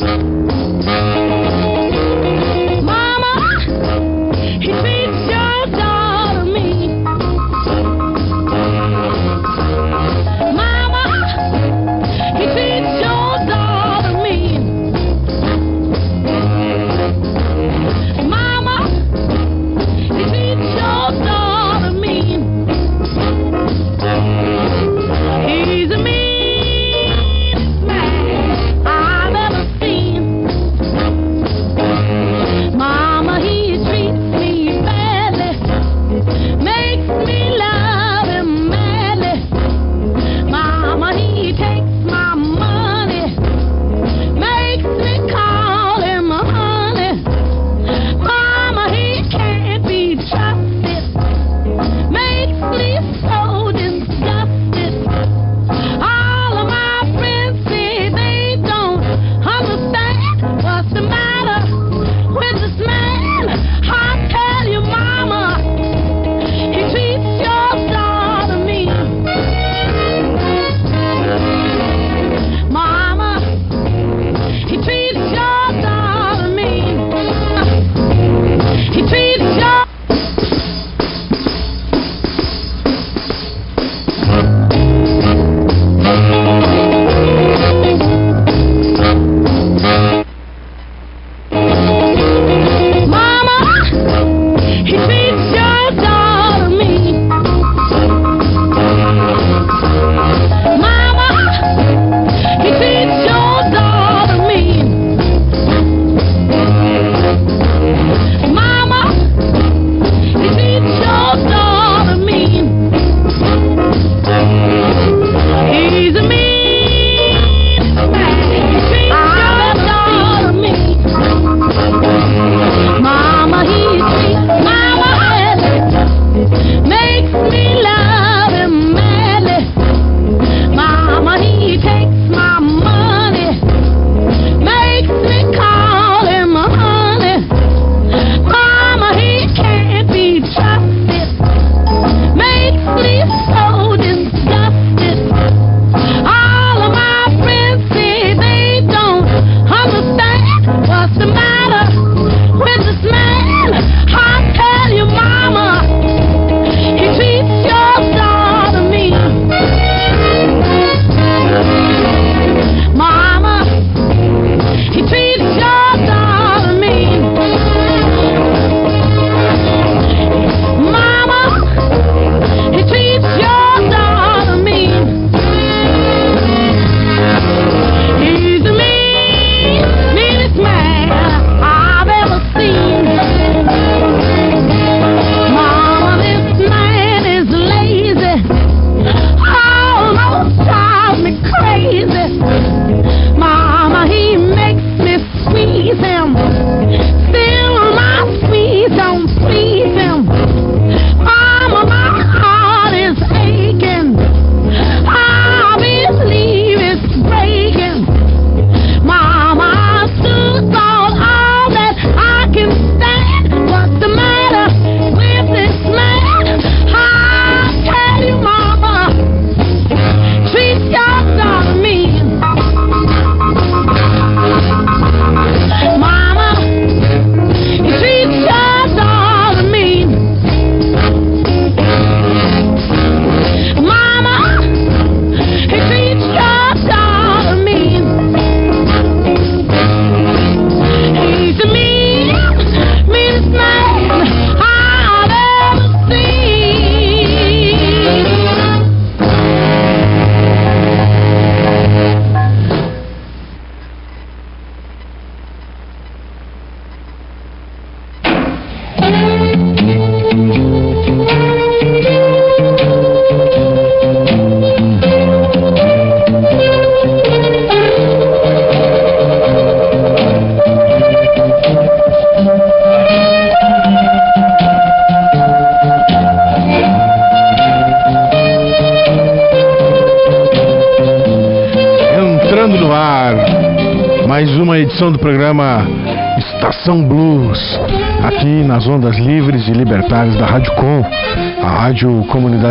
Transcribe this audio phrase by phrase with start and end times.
[0.00, 1.11] Thank you.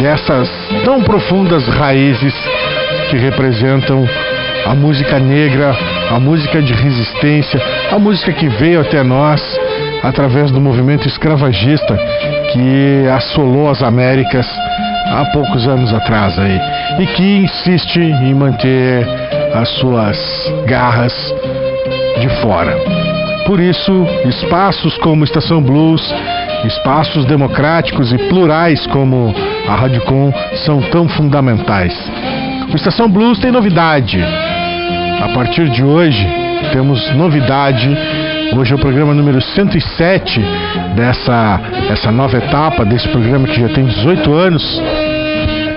[0.00, 0.48] dessas
[0.84, 2.34] tão profundas raízes
[3.10, 4.06] que representam
[4.66, 5.74] a música negra,
[6.10, 7.60] a música de resistência,
[7.90, 9.40] a música que veio até nós
[10.02, 11.98] através do movimento escravagista
[12.52, 14.46] que assolou as Américas
[15.08, 16.60] há poucos anos atrás aí
[16.98, 19.06] e que insiste em manter
[19.54, 20.18] as suas
[20.66, 21.14] garras
[22.20, 23.15] de fora.
[23.46, 26.02] Por isso, espaços como Estação Blues,
[26.64, 29.32] espaços democráticos e plurais como
[29.68, 30.32] a Radicom
[30.64, 31.94] são tão fundamentais.
[32.72, 34.20] O Estação Blues tem novidade.
[35.22, 36.26] A partir de hoje,
[36.72, 37.88] temos novidade.
[38.56, 40.40] Hoje é o programa número 107
[40.96, 44.82] dessa essa nova etapa desse programa que já tem 18 anos.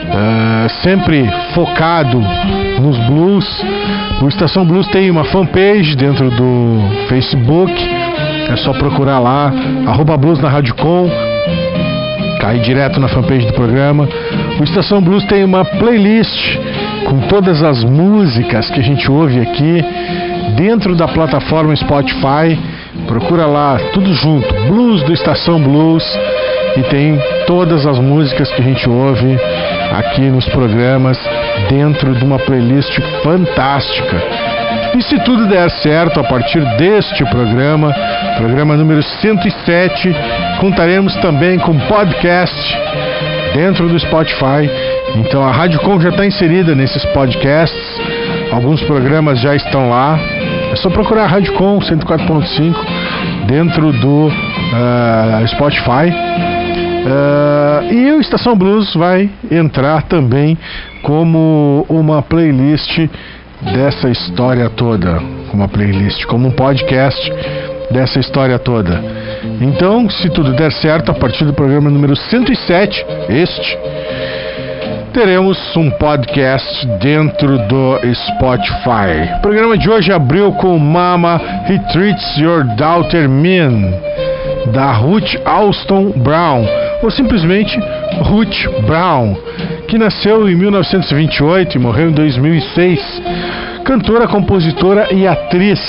[0.09, 2.19] Uh, sempre focado
[2.81, 3.45] nos blues.
[4.21, 7.71] O Estação Blues tem uma fanpage dentro do Facebook.
[8.49, 9.53] É só procurar lá,
[9.85, 11.09] arroba blues na Radicom.
[12.41, 14.07] Cai direto na fanpage do programa.
[14.59, 16.57] O Estação Blues tem uma playlist
[17.05, 19.83] com todas as músicas que a gente ouve aqui
[20.55, 22.57] dentro da plataforma Spotify.
[23.07, 26.03] Procura lá, tudo junto, Blues do Estação Blues
[26.77, 29.37] e tem todas as músicas que a gente ouve
[29.91, 31.17] aqui nos programas
[31.69, 34.17] dentro de uma playlist fantástica.
[34.97, 37.93] E se tudo der certo, a partir deste programa,
[38.37, 40.15] programa número 107,
[40.59, 42.77] contaremos também com podcast
[43.53, 44.69] dentro do Spotify.
[45.15, 47.99] Então a Rádio Com já está inserida nesses podcasts.
[48.51, 50.19] Alguns programas já estão lá.
[50.71, 52.75] É só procurar a Rádio Com 104.5
[53.45, 56.11] dentro do uh, Spotify.
[56.99, 60.57] Uh, e o Estação Blues vai entrar também
[61.01, 63.09] como uma playlist
[63.61, 65.19] dessa história toda,
[65.53, 67.31] uma playlist, como um podcast
[67.91, 69.01] dessa história toda.
[69.61, 73.77] Então, se tudo der certo, a partir do programa número 107, este,
[75.13, 79.37] teremos um podcast dentro do Spotify.
[79.37, 83.93] O programa de hoje abriu com Mama He Treats Your Daughter Mean,
[84.71, 86.65] da Ruth Alston Brown,
[87.01, 87.79] ou simplesmente
[88.21, 89.35] Ruth Brown,
[89.87, 93.21] que nasceu em 1928 e morreu em 2006.
[93.85, 95.79] Cantora, compositora e atriz.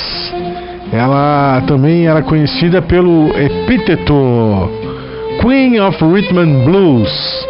[0.93, 4.71] Ela também era conhecida pelo epíteto
[5.41, 7.47] Queen of Rhythm and Blues,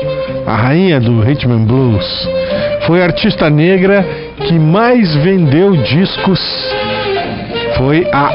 [0.47, 2.29] a rainha do Rhythm and Blues.
[2.87, 4.05] Foi a artista negra
[4.37, 6.41] que mais vendeu discos.
[7.77, 8.31] Foi a,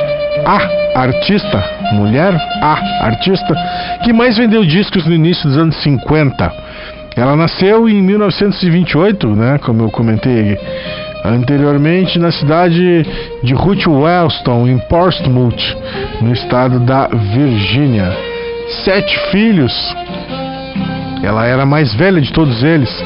[0.45, 1.63] a artista,
[1.93, 3.55] mulher, a artista,
[4.05, 6.53] que mais vendeu discos no início dos anos 50.
[7.15, 10.55] Ela nasceu em 1928, né, como eu comentei
[11.23, 13.03] anteriormente, na cidade
[13.41, 15.75] de Ruth Wellston, em Portsmouth,
[16.21, 18.15] no estado da Virgínia.
[18.83, 19.73] Sete filhos.
[21.23, 23.03] Ela era a mais velha de todos eles.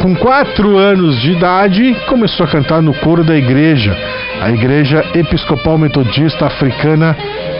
[0.00, 3.94] Com quatro anos de idade, começou a cantar no coro da igreja,
[4.40, 7.14] a Igreja Episcopal Metodista Africana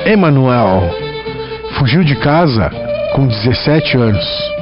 [0.07, 1.10] Emmanuel.
[1.79, 2.71] Fugiu de casa
[3.13, 4.53] com 17 anos,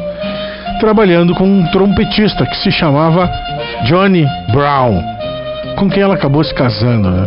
[0.80, 3.30] trabalhando com um trompetista que se chamava
[3.84, 5.02] Johnny Brown,
[5.76, 7.10] com quem ela acabou se casando.
[7.10, 7.26] Né?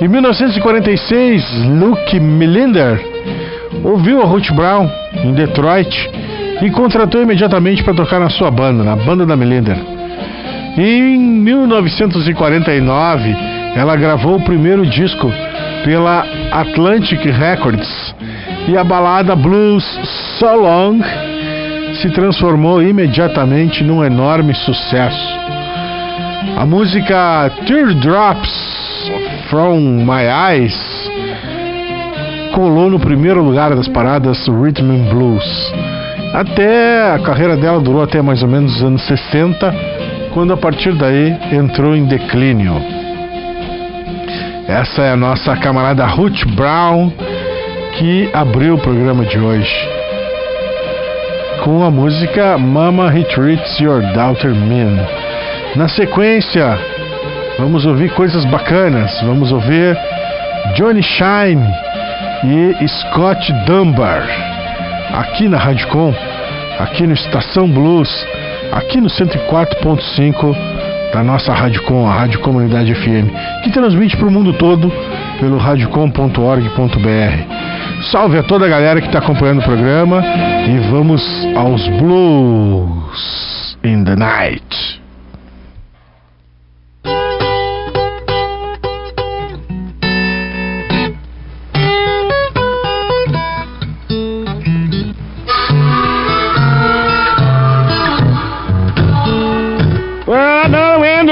[0.00, 1.44] Em 1946,
[1.78, 3.00] Luke Millinder
[3.84, 4.90] ouviu a Ruth Brown
[5.22, 6.10] em Detroit
[6.62, 9.76] e contratou imediatamente para tocar na sua banda, na banda da Millinder.
[10.76, 13.36] Em 1949,
[13.76, 15.30] ela gravou o primeiro disco
[15.84, 18.09] pela Atlantic Records
[18.68, 19.84] e a balada Blues
[20.38, 21.00] So Long
[22.00, 25.40] se transformou imediatamente num enorme sucesso.
[26.56, 29.10] A música Teardrops
[29.48, 31.10] From My Eyes
[32.54, 35.72] colou no primeiro lugar das paradas Rhythm and Blues.
[36.34, 39.74] Até a carreira dela durou até mais ou menos os anos 60,
[40.32, 42.74] quando a partir daí entrou em declínio.
[44.68, 47.12] Essa é a nossa camarada Ruth Brown
[48.00, 49.88] que abriu o programa de hoje
[51.62, 55.06] com a música Mama He Treats Your Daughter Mean.
[55.76, 56.78] Na sequência,
[57.58, 59.20] vamos ouvir coisas bacanas.
[59.20, 59.94] Vamos ouvir
[60.76, 61.62] Johnny Shine
[62.42, 64.26] e Scott Dunbar
[65.12, 66.14] aqui na Radicom,
[66.78, 68.08] aqui no Estação Blues
[68.72, 70.56] aqui no 104.5
[71.12, 73.28] da nossa Rádio Com, a Rádio Comunidade FM,
[73.62, 74.90] que transmite para o mundo todo
[75.40, 77.89] pelo radiocom.org.br.
[78.02, 80.22] Salve a toda a galera que está acompanhando o programa
[80.66, 81.22] e vamos
[81.54, 85.00] aos Blues in the Night.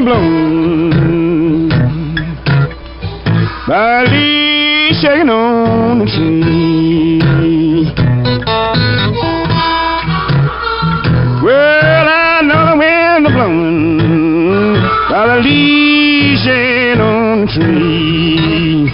[0.01, 1.69] blown
[3.67, 4.38] by leaves
[5.01, 7.21] shaking on the tree.
[11.43, 14.75] Well, I know the wind is blowing
[15.11, 18.91] by the leaves shaking on the tree.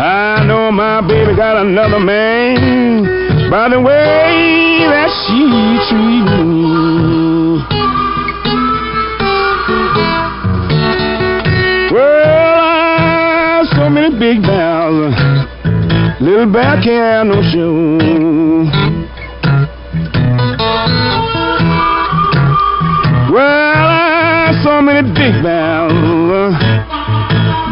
[0.00, 5.46] I know my baby got another man by the way that she
[5.88, 6.67] treats me.
[14.28, 15.14] Big bells.
[16.20, 18.68] Little bear can't have no shoe.
[23.32, 26.52] Well, I so many big bells.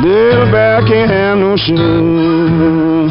[0.02, 3.10] Little bear can't have no shoe.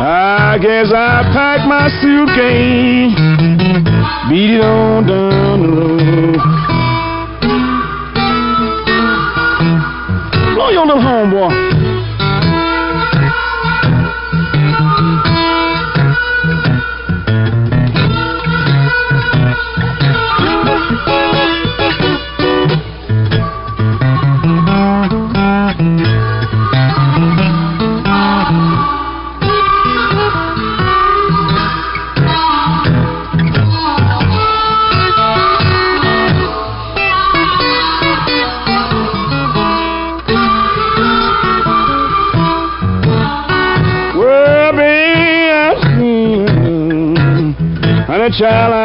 [0.00, 3.16] I guess I packed my suitcase,
[4.28, 6.57] beat it on down the road.
[10.72, 11.67] your little homeboy.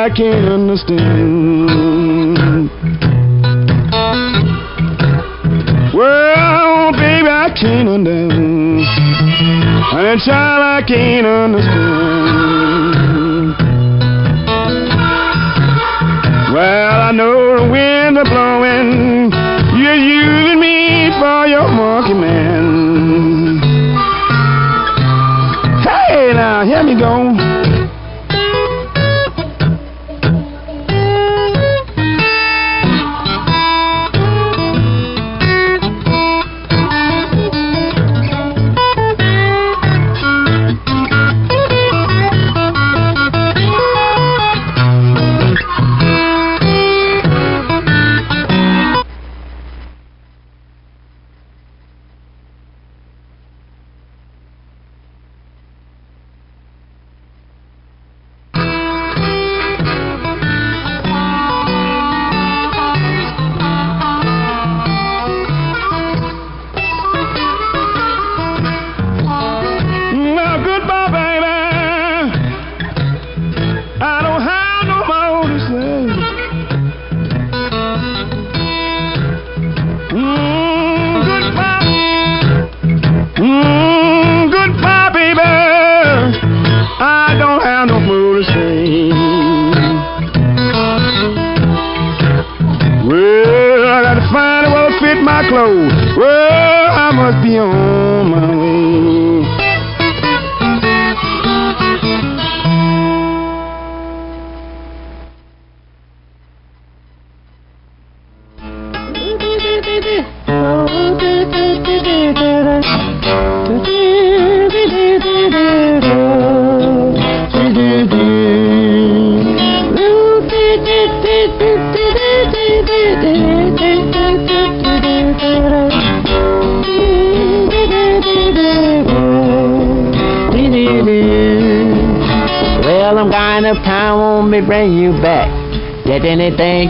[0.03, 0.97] I can't understand.
[5.93, 8.85] Well, baby, I can't understand.
[9.93, 12.12] I'm child I can't understand.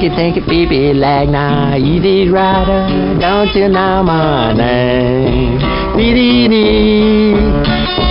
[0.03, 5.59] Anything you think it be be like now easy rider don't you know my name?
[5.97, 7.33] Dee dee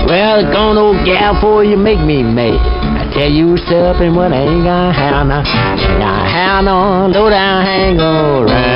[0.06, 2.56] well gone old gal for you make me mad.
[2.56, 7.64] I tell you something what I ain't gonna have now gonna have no low down
[7.64, 8.71] hang around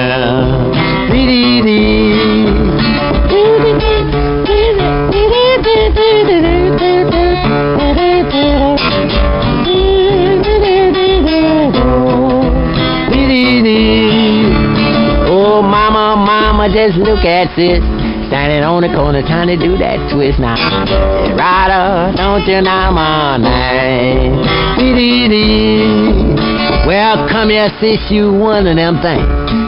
[16.67, 17.79] mama, just look at this.
[18.29, 20.57] Standing on the corner trying to do that twist now.
[21.37, 24.43] Rider, don't you know my name?
[26.87, 29.23] Well, come here, sis, you one of them things.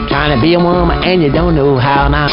[0.09, 2.27] Trying to be a woman and you don't know how now.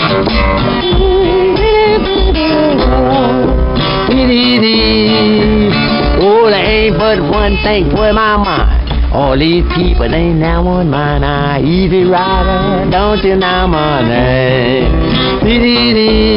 [6.18, 8.75] Oh, there ain't but one thing for my mind.
[9.16, 11.24] All these people ain't now on mine.
[11.24, 15.40] I easy rider, don't you know my name?
[15.42, 16.36] Dee-dee-dee.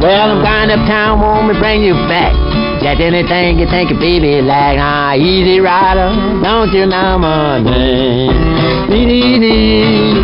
[0.00, 2.41] Well, I'm going uptown, want me bring you back.
[2.82, 6.10] Just anything you think, baby, like ah, easy rider,
[6.42, 8.90] don't you know my name?
[8.90, 10.22] Dee-dee-dee.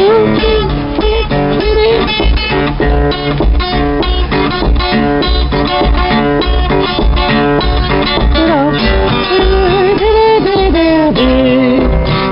[0.00, 0.48] Oh,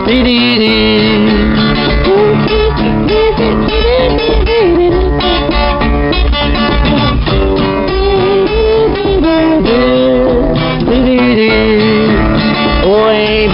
[0.08, 1.15] ain't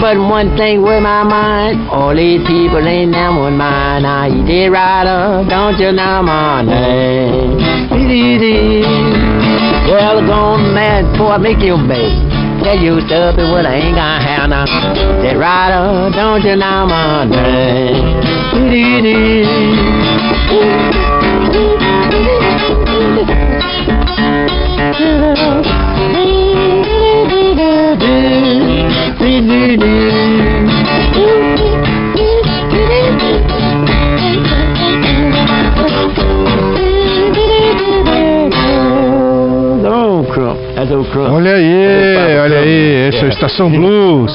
[0.02, 1.88] but one thing with my mind.
[1.88, 4.02] All these people ain't now on mine.
[4.02, 7.58] Now you did rider, don't you know my name?
[9.86, 12.18] Well, gone mad I make you babe.
[12.64, 14.66] Tell you stuff and what I ain't gonna have now.
[15.22, 17.24] Say rider, don't you know my
[25.70, 25.81] name?
[41.30, 44.32] Olha aí, olha aí, esse é o Estação Blues.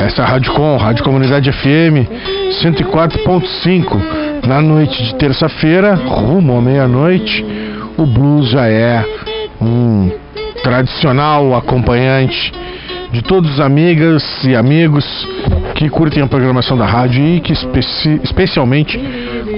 [0.00, 2.08] Essa é a Rádio Com, Rádio Comunidade FM
[2.62, 4.46] 104.5.
[4.46, 7.44] Na noite de terça-feira, rumo à meia-noite,
[7.96, 9.04] o blues já é
[9.60, 10.10] um
[10.62, 12.52] tradicional acompanhante
[13.12, 15.04] de todos os amigas e amigos
[15.74, 18.98] que curtem a programação da rádio e que especi- especialmente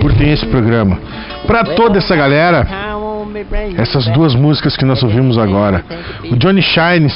[0.00, 0.98] curtem esse programa.
[1.46, 2.66] Para toda essa galera,
[3.76, 5.84] essas duas músicas que nós ouvimos agora.
[6.30, 7.14] O Johnny Shines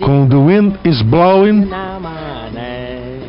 [0.00, 1.68] com The Wind is Blowing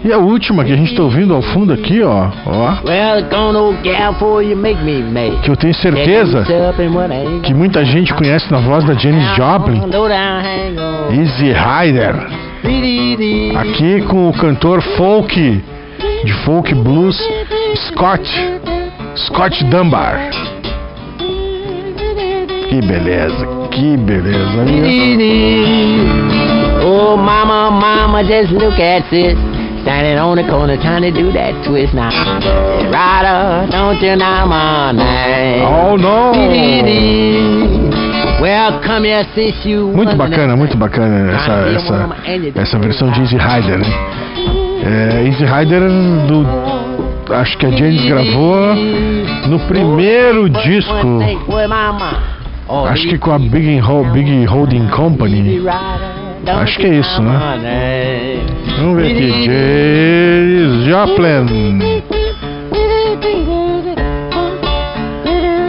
[0.08, 3.58] e a última que a gente está ouvindo ao fundo aqui, ó, ó, Well, gone
[3.58, 5.42] old gal for you make me mad.
[5.42, 6.46] que eu tenho certeza
[7.44, 9.82] que muita gente conhece na voz da Janis Joplin,
[11.12, 12.16] Easy Rider,
[13.58, 15.64] aqui com o cantor folk
[16.24, 17.22] de folk blues
[17.90, 18.24] Scott
[19.16, 20.30] Scott Dunbar.
[22.70, 24.66] Que beleza, que beleza.
[26.86, 29.57] Oh, mama, mama, just look at this.
[29.88, 32.10] Standing on the corner trying to do that twist now.
[32.92, 35.64] Rider, don't you know my name?
[35.64, 35.96] Oh
[39.66, 42.10] you Muito bacana, muito bacana essa, essa,
[42.54, 43.88] essa versão de Easy Rider, né?
[44.84, 45.82] É, Easy Rider
[46.28, 46.46] do.
[47.34, 48.76] Acho que a Janis gravou
[49.48, 50.94] no primeiro disco.
[52.90, 55.62] Acho que com a Big, Ho- Big Holding Company.
[56.46, 57.38] Acho que é isso, né?
[58.80, 59.46] Vamos ver aqui.
[59.46, 61.46] Janis Joplin.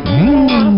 [0.06, 0.76] Hum,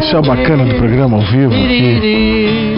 [0.00, 2.76] isso é o bacana do programa ao vivo aqui.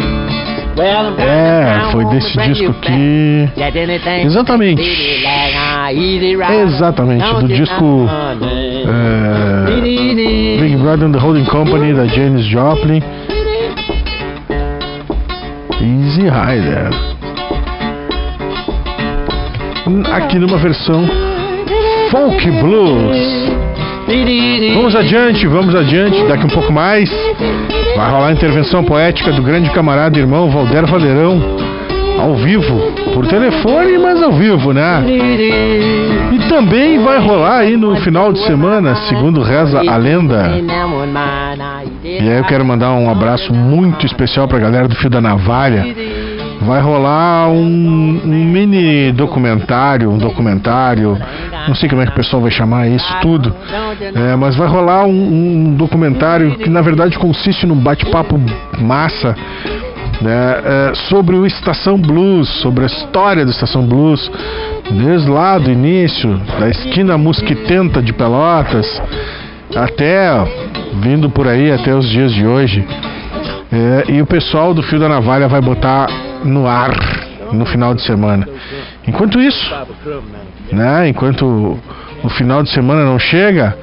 [1.19, 3.49] É, foi desse disco que.
[4.27, 4.83] Exatamente.
[6.63, 8.09] Exatamente, do disco
[8.89, 13.01] é, Big Brother and the Holding Company da Janis Joplin.
[15.81, 16.91] Easy Rider.
[20.13, 21.05] Aqui numa versão
[22.11, 23.17] folk blues.
[24.75, 27.11] Vamos adiante, vamos adiante, daqui um pouco mais.
[27.97, 31.41] Vai rolar a intervenção poética do grande camarada irmão Valder Valerão,
[32.21, 35.03] ao vivo, por telefone, mas ao vivo, né?
[36.33, 40.51] E também vai rolar aí no final de semana, segundo reza a lenda.
[42.21, 45.85] E aí eu quero mandar um abraço muito especial pra galera do Fio da Navalha.
[46.61, 51.19] Vai rolar um, um mini documentário, um documentário,
[51.67, 53.55] não sei como é que o pessoal vai chamar isso tudo,
[54.15, 58.41] é, mas vai rolar um, um documentário que na verdade consiste num bate-papo
[58.79, 59.37] massa
[60.23, 64.31] né, é, sobre o Estação Blues, sobre a história do Estação Blues,
[64.91, 68.87] desde lá do início, da esquina Mosquitenta de Pelotas,
[69.77, 70.29] até
[71.01, 72.87] vindo por aí até os dias de hoje.
[73.73, 76.09] É, e o pessoal do Fio da Navalha vai botar
[76.45, 76.93] no ar
[77.53, 78.49] no final de semana.
[79.07, 79.75] Enquanto isso,
[80.73, 81.79] né, enquanto
[82.23, 83.77] o final de semana não chega,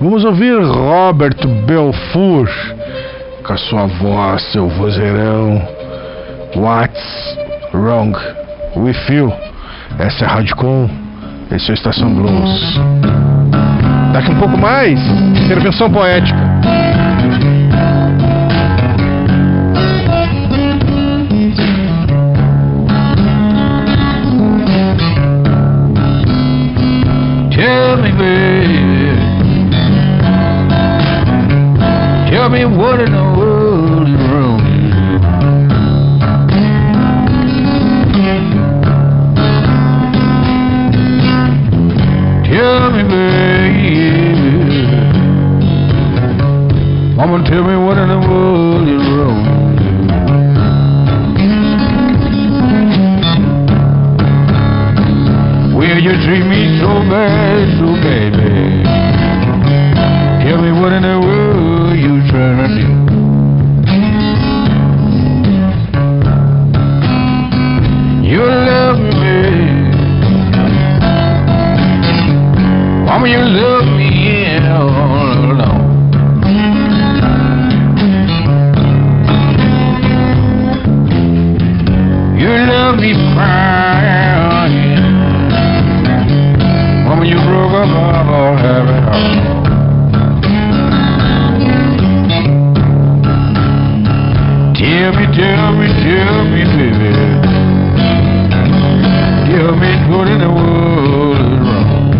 [0.00, 2.48] vamos ouvir Robert Belfour
[3.44, 5.62] com a sua voz, seu vozeirão.
[6.56, 7.38] What's
[7.72, 8.16] wrong
[8.76, 9.32] with you?
[9.98, 10.90] Essa é a Radicom,
[11.50, 13.59] esse é a Estação Blues.
[14.12, 14.98] Daqui um pouco mais,
[15.44, 16.36] intervenção poética.
[27.50, 28.80] Tell me, baby.
[32.30, 33.29] Tell me what
[47.20, 49.44] Mama, tell me what in the world is wrong.
[55.76, 58.84] Will you treat me so bad, so baby?
[60.48, 62.88] Tell me what in the world you trying to do.
[68.26, 69.40] You love me.
[73.04, 75.19] Mama, you love me yeah,
[83.00, 85.00] me crying.
[87.08, 87.88] Mama, you broke up
[88.28, 89.00] all habit.
[94.76, 97.12] Tell me, tell me, tell me, baby.
[99.48, 102.10] Tell me what in the world is wrong.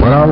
[0.00, 0.28] Well, all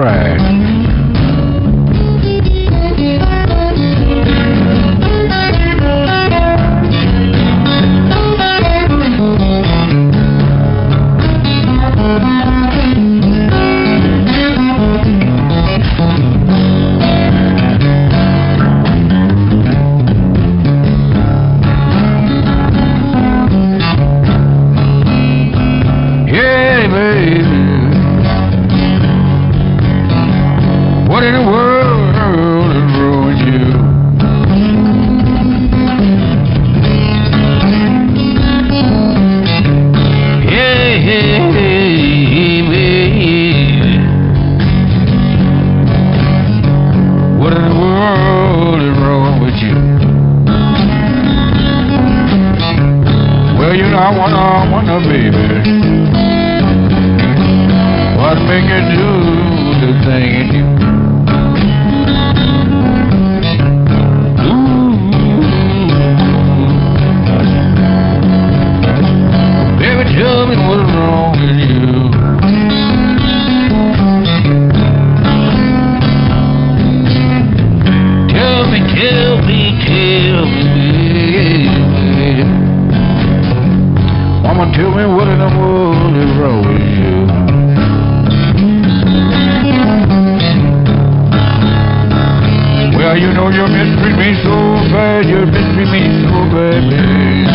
[93.17, 94.53] Well, you know you mistreat me so
[94.93, 97.49] bad, you mistreat me so bad, babe.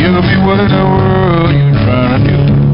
[0.00, 2.67] Tell me what in the world you trying to do.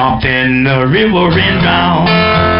[0.00, 2.59] Jumped in the river and drowned.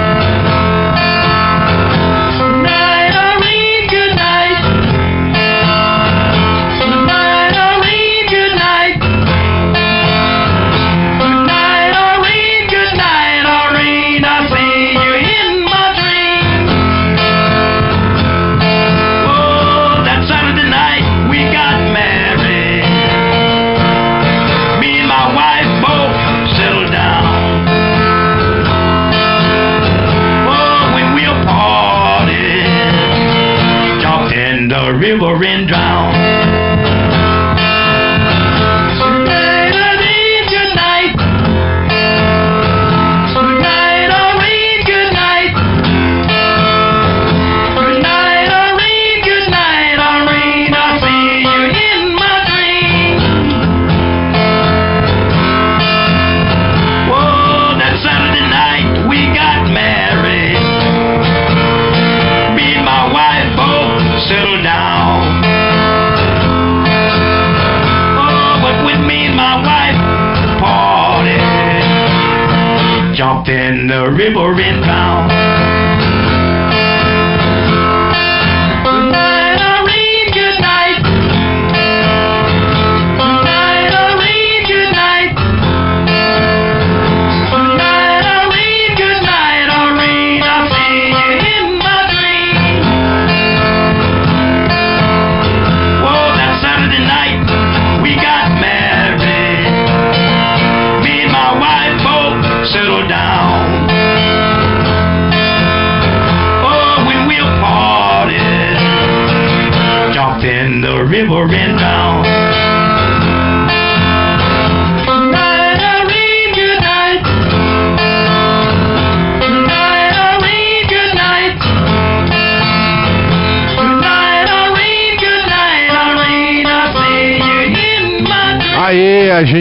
[35.41, 35.80] The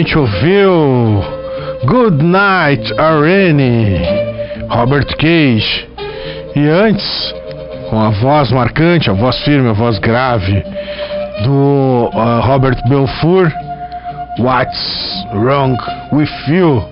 [0.00, 1.22] gente ouviu
[1.84, 4.00] Good Night, Irene,
[4.70, 5.86] Robert Cage.
[6.56, 7.34] E antes,
[7.90, 10.64] com a voz marcante, a voz firme, a voz grave
[11.44, 13.52] do ah, Robert Belfour,
[14.38, 15.76] What's Wrong
[16.12, 16.82] With You?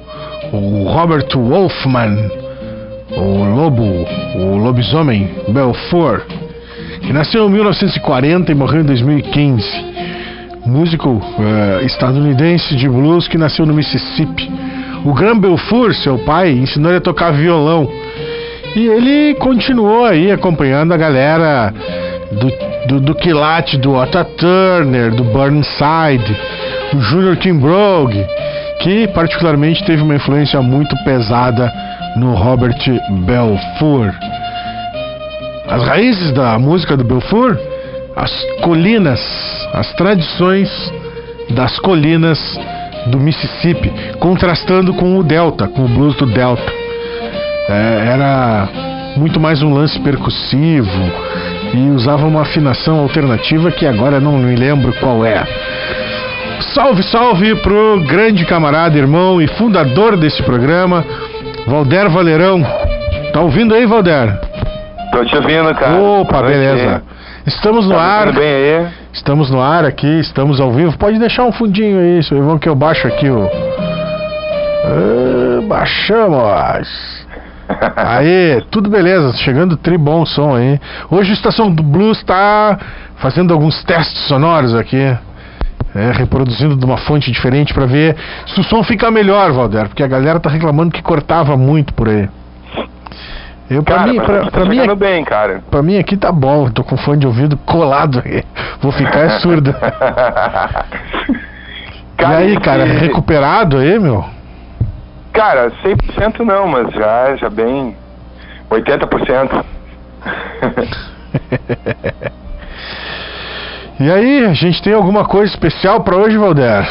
[0.53, 2.31] O Robert Wolfman,
[3.11, 6.27] o lobo, o lobisomem Belfour,
[7.01, 10.08] que nasceu em 1940 e morreu em 2015
[10.69, 14.51] músico eh, estadunidense de blues que nasceu no Mississippi.
[15.05, 17.89] O Graham Belfour, seu pai, ensinou ele a tocar violão.
[18.77, 21.73] E ele continuou aí acompanhando a galera
[22.31, 22.53] do,
[22.87, 26.37] do, do quilate do Otta Turner, do Burnside,
[26.95, 28.13] o Junior Kimbrough,
[28.81, 31.73] que particularmente teve uma influência muito pesada
[32.17, 32.79] no Robert
[33.25, 34.13] Belfour.
[35.69, 37.57] As raízes da música do Belfour,
[38.17, 39.21] as colinas,
[39.73, 40.69] as tradições
[41.51, 42.39] das colinas
[43.07, 46.73] do Mississippi, contrastando com o Delta, com o blues do Delta.
[47.69, 48.69] É, era
[49.17, 50.91] muito mais um lance percussivo
[51.75, 55.45] e usava uma afinação alternativa que agora não me lembro qual é.
[56.75, 61.05] Salve, salve pro grande camarada, irmão e fundador desse programa,
[61.67, 62.63] Valder Valerão.
[63.33, 64.39] Tá ouvindo aí, Valder?
[65.13, 65.97] Tô te ouvindo, cara.
[66.01, 67.03] Opa, beleza.
[67.47, 68.27] Estamos no Tá ar.
[68.29, 68.87] ouvindo bem aí?
[69.13, 70.97] Estamos no ar aqui, estamos ao vivo.
[70.99, 73.49] Pode deixar um fundinho aí, seu Ivan, que eu baixo aqui o.
[74.85, 77.27] Ah, baixamos!
[77.97, 80.81] Aí, tudo beleza, chegando tri bom som aí.
[81.11, 82.79] Hoje a Estação do Blues está
[83.17, 85.15] fazendo alguns testes sonoros aqui.
[85.95, 88.17] É, reproduzindo de uma fonte diferente para ver
[88.47, 92.09] se o som fica melhor, Valder, porque a galera tá reclamando que cortava muito por
[92.09, 92.29] aí.
[93.71, 95.63] Eu, pra Cara, mim, mas pra, tá pra mim, bem, cara.
[95.71, 98.23] Pra mim aqui tá bom, tô com fone de ouvido colado.
[98.81, 99.75] Vou ficar é surdo.
[102.19, 104.25] e aí, cara, recuperado aí, meu?
[105.33, 107.95] Cara, 100% não, mas já, já bem...
[108.71, 109.65] 80%.
[114.01, 116.87] E aí, a gente tem alguma coisa especial pra hoje, Valder?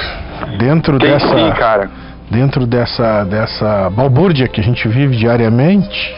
[0.58, 1.90] Dentro Tem dessa sim, cara.
[2.30, 6.14] dentro dessa dessa balbúrdia que a gente vive diariamente.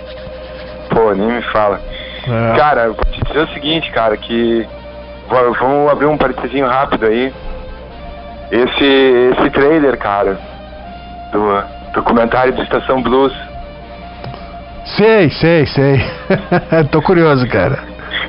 [0.89, 1.80] Pô, nem me fala.
[2.28, 4.67] É, Cara, eu vou te dizer o seguinte, cara, que
[5.28, 7.34] vamos abrir um parentezinho rápido aí.
[8.52, 10.38] Esse, esse trailer, cara,
[11.32, 13.34] do documentário do Estação Blues,
[14.97, 16.02] sei, sei, sei.
[16.91, 17.80] Tô curioso, cara.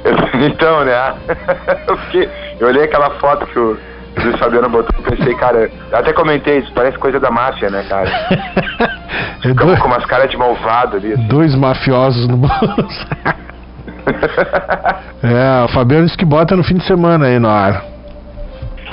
[0.47, 1.15] então, né?
[1.87, 2.29] Eu, fiquei,
[2.61, 3.79] eu olhei aquela foto que o
[4.17, 7.85] Luiz Fabiano botou e pensei, cara, eu até comentei isso, parece coisa da máfia, né,
[7.89, 8.11] cara?
[9.43, 11.15] É Ficamos dois, com umas caras de malvado ali.
[11.15, 11.27] assim.
[11.27, 13.07] dois mafiosos no bolso.
[15.23, 17.85] É, o Fabiano disse que bota no fim de semana aí no ar.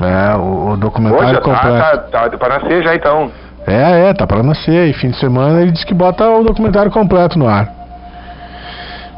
[0.01, 2.11] É, o, o documentário já tá, completo.
[2.11, 3.31] tá, tá pra nascer já então.
[3.65, 4.89] É, é, tá pra nascer.
[4.89, 7.67] E fim de semana ele disse que bota o documentário completo no ar.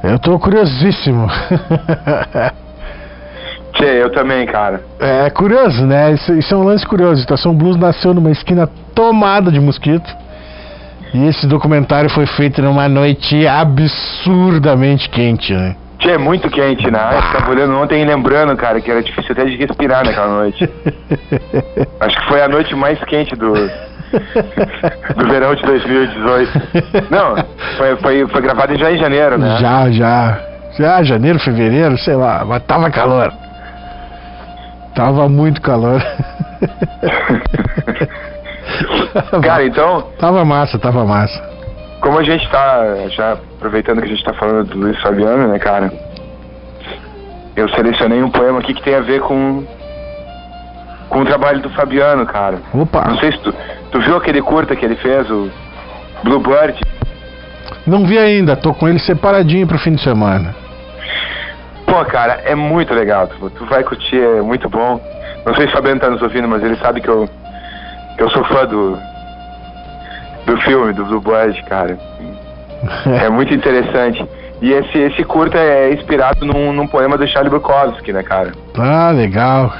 [0.04, 1.28] Eu tô curiosíssimo.
[3.80, 4.82] Tchê, eu também, cara.
[5.00, 6.12] é curioso, né?
[6.12, 7.22] Isso, isso é um lance curioso.
[7.22, 10.10] Estação Blues nasceu numa esquina tomada de mosquito.
[11.14, 15.78] E esse documentário foi feito numa noite absurdamente quente, né?
[15.98, 17.00] Tchê, muito quente, né?
[17.14, 20.70] Eu tava olhando ontem e lembrando, cara, que era difícil até de respirar naquela noite.
[22.02, 23.54] Acho que foi a noite mais quente do,
[25.16, 26.52] do verão de 2018.
[27.10, 27.36] Não,
[27.78, 29.58] foi, foi, foi gravado já em janeiro, né?
[29.60, 30.40] Já, já.
[30.78, 33.34] Já, janeiro, fevereiro, sei lá, mas tava calor.
[34.96, 36.02] Tava muito calor.
[39.42, 41.42] Cara, então, Tava massa, tava massa.
[42.02, 45.58] como a gente tá, já aproveitando que a gente tá falando do Luiz Fabiano, né,
[45.60, 45.92] cara?
[47.56, 49.64] Eu selecionei um poema aqui que tem a ver com
[51.10, 52.60] com o trabalho do Fabiano, cara.
[52.74, 53.54] Opa, Não sei se tu,
[53.92, 55.50] tu viu aquele curta que ele fez, o
[56.24, 56.80] Bluebird.
[57.88, 60.54] não vi ainda, tô com ele separadinho pro fim de semana.
[61.90, 63.28] Pô, cara, é muito legal.
[63.28, 65.00] Tu, tu vai curtir, é muito bom.
[65.46, 67.28] Não sei se o Fabiano tá nos ouvindo, mas ele sabe que eu,
[68.18, 68.98] que eu sou fã do,
[70.46, 71.98] do filme, do Bluebird, cara.
[73.22, 74.24] É muito interessante.
[74.62, 78.52] E esse, esse curta é inspirado num, num poema do Charlie Bukowski, né, cara?
[78.78, 79.74] Ah, legal.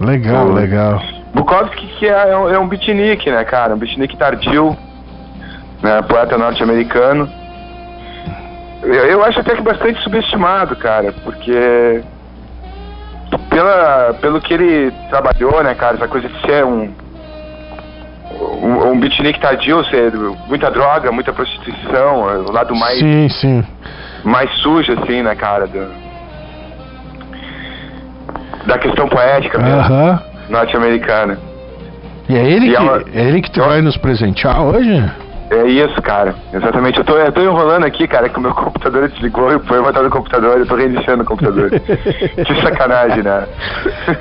[0.00, 0.52] Legal, Pô.
[0.52, 1.02] legal.
[1.34, 3.74] Bukowski que é, é um- é um beatnik, né, cara?
[3.74, 4.76] Um beatnik tardio,
[5.82, 7.28] né, poeta norte-americano.
[8.82, 12.00] Eu, acho até que bastante subestimado, cara, porque
[13.50, 16.90] pela, pelo que ele trabalhou, né, cara, essa coisa de ser um
[18.62, 20.12] um, um beatnik tardio, ser
[20.46, 23.64] muita droga, muita prostituição, o lado mais Sim, sim.
[24.22, 25.88] mais sujo, assim, né, cara, do,
[28.66, 30.22] da questão poética mesmo, Aham.
[30.50, 31.38] norte-americana.
[32.28, 35.10] E é ele E que, ela- é ele que tu vai nos presentear hoje?
[35.50, 36.34] É isso, cara.
[36.52, 36.98] Exatamente.
[36.98, 39.92] Eu tô, eu tô enrolando aqui, cara, que o meu computador desligou e o poema
[39.92, 40.58] tá no computador.
[40.58, 41.70] Eu tô reiniciando o computador.
[41.80, 43.46] que sacanagem, né?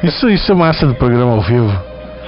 [0.03, 1.71] Isso, isso é massa do programa ao vivo.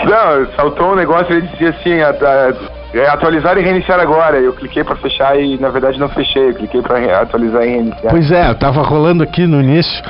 [0.04, 4.38] Não, saltou um negócio e ele dizia assim, a- a- é, atualizar e reiniciar agora.
[4.38, 6.50] Eu cliquei pra fechar e na verdade não fechei.
[6.50, 8.12] Eu cliquei pra re- atualizar e reiniciar.
[8.12, 10.04] Pois é, eu tava rolando aqui no início,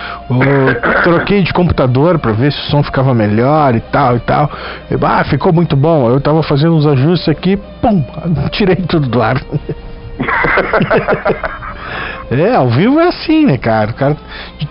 [1.04, 4.50] troquei de computador pra ver se o som ficava melhor e tal e tal.
[4.90, 6.10] E, ah, ficou muito bom.
[6.10, 8.04] Eu tava fazendo uns ajustes aqui, pum,
[8.52, 9.42] tirei tudo do ar.
[12.32, 13.90] É, ao vivo é assim, né, cara?
[13.90, 14.16] O cara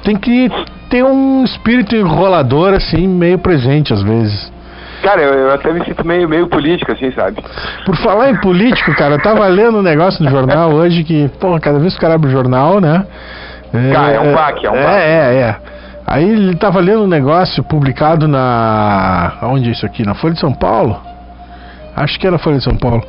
[0.05, 0.49] tem que
[0.89, 4.53] ter um espírito enrolador, assim, meio presente às vezes.
[5.03, 7.43] Cara, eu, eu até me sinto meio, meio político, assim, sabe?
[7.85, 11.61] Por falar em político, cara, eu tava lendo um negócio no jornal hoje que, porra,
[11.61, 13.07] cada vez que o cara abre o jornal, né?
[13.93, 14.97] Cara, é um baque, é um é, baque.
[14.97, 15.57] É, é.
[16.07, 19.35] Aí ele tava lendo um negócio publicado na.
[19.43, 20.07] Onde é isso aqui?
[20.07, 20.99] Na Folha de São Paulo?
[22.03, 23.03] Acho que era a Folha de São Paulo.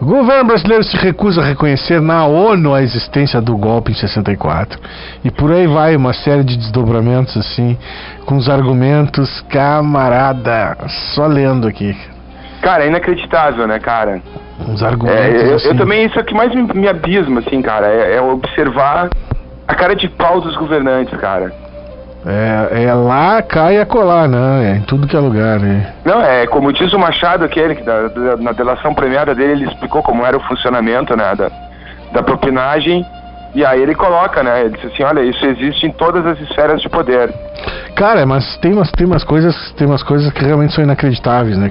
[0.00, 4.78] O governo brasileiro se recusa a reconhecer na ONU a existência do golpe em 64.
[5.24, 7.76] E por aí vai, uma série de desdobramentos assim,
[8.24, 10.76] com os argumentos, camarada,
[11.14, 11.96] só lendo aqui.
[12.62, 14.20] Cara, é inacreditável, né, cara?
[14.68, 15.68] Uns É, argumentos eu, assim.
[15.68, 19.08] eu também, isso é o que mais me, me abisma, assim, cara, é, é observar
[19.68, 21.52] a cara de pau dos governantes, cara.
[22.28, 24.72] É, é lá, cai e acolá, né?
[24.72, 25.92] É em tudo que é lugar, né?
[26.04, 29.64] Não, é como diz o Machado, aquele que da- da- na delação premiada dele, ele
[29.66, 31.50] explicou como era o funcionamento, né, da,
[32.12, 33.06] da propinagem,
[33.54, 36.80] e aí ele coloca, né, ele disse assim, olha, isso existe em todas as esferas
[36.82, 37.32] de poder.
[37.94, 41.70] Cara, mas tem umas, tem umas coisas, tem umas coisas que realmente são inacreditáveis, né?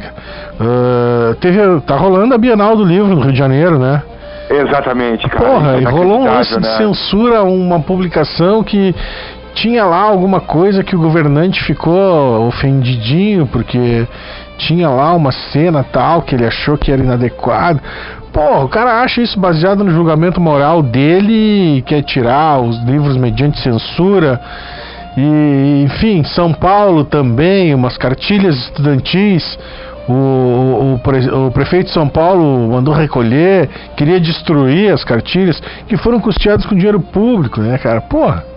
[0.60, 4.02] Ah, teve, tá rolando a Bienal do Livro no Rio de Janeiro, né?
[4.50, 5.44] Exatamente, cara.
[5.44, 8.94] Porra, e é rolou um lance inacreditável, de censura, uma publicação que
[9.56, 14.06] tinha lá alguma coisa que o governante ficou ofendidinho porque
[14.58, 17.82] tinha lá uma cena tal que ele achou que era inadequado.
[18.34, 23.58] Porra, o cara acha isso baseado no julgamento moral dele quer tirar os livros mediante
[23.60, 24.40] censura.
[25.18, 29.58] E, enfim, São Paulo também, umas cartilhas estudantis.
[30.08, 35.98] O, o, o o prefeito de São Paulo mandou recolher, queria destruir as cartilhas que
[35.98, 38.02] foram custeadas com dinheiro público, né, cara?
[38.02, 38.55] Porra.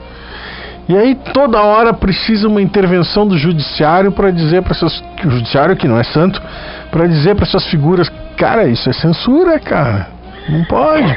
[0.89, 5.77] E aí toda hora precisa uma intervenção do judiciário para dizer para essas o judiciário
[5.77, 6.41] que não é santo,
[6.91, 10.07] para dizer para essas figuras, cara, isso é censura, cara.
[10.49, 11.15] Não pode.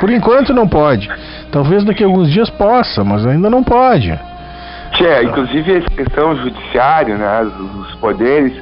[0.00, 1.08] Por enquanto não pode.
[1.52, 4.18] Talvez daqui a alguns dias possa, mas ainda não pode.
[4.92, 8.52] Tchê, inclusive essa questão judiciário, né, os, poderes.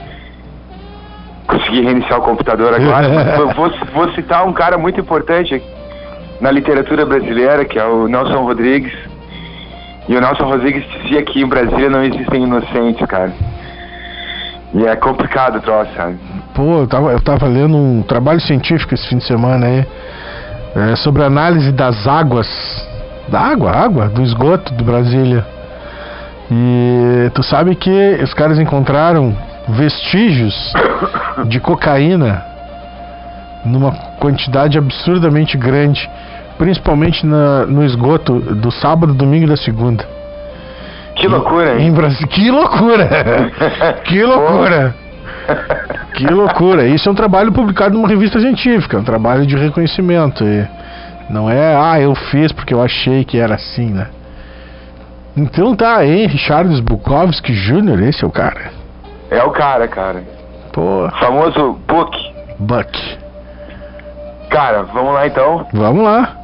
[1.46, 5.60] Consegui reiniciar o computador agora, mas vou, vou citar um cara muito importante
[6.40, 8.92] na literatura brasileira, que é o Nelson Rodrigues.
[10.10, 13.32] E o Nelson Rodrigues dizia que em Brasília não existem inocentes, cara.
[14.74, 16.18] E é complicado o troço, sabe?
[16.52, 19.86] Pô, eu tava, eu tava lendo um trabalho científico esse fim de semana aí
[20.74, 22.48] é, sobre a análise das águas.
[23.28, 25.46] Da água, água, do esgoto de Brasília.
[26.50, 29.32] E tu sabe que os caras encontraram
[29.68, 30.74] vestígios
[31.46, 32.44] de cocaína
[33.64, 36.10] numa quantidade absurdamente grande,
[36.60, 40.06] principalmente na, no esgoto do sábado, domingo e da segunda.
[41.16, 41.92] Que loucura, Em hein?
[41.92, 42.26] Brasília.
[42.28, 43.08] Que loucura!
[44.04, 44.94] que loucura!
[46.12, 46.86] Que loucura!
[46.86, 50.44] Isso é um trabalho publicado numa revista científica, um trabalho de reconhecimento.
[50.44, 50.68] E
[51.30, 54.08] não é, ah, eu fiz porque eu achei que era assim, né?
[55.34, 56.28] Então tá, hein?
[56.36, 58.70] Charles Bukowski Jr., esse é o cara.
[59.30, 60.22] É o cara, cara.
[60.74, 62.18] Pô, Famoso Book.
[62.58, 63.18] Buck.
[64.50, 65.66] Cara, vamos lá então.
[65.72, 66.39] Vamos lá.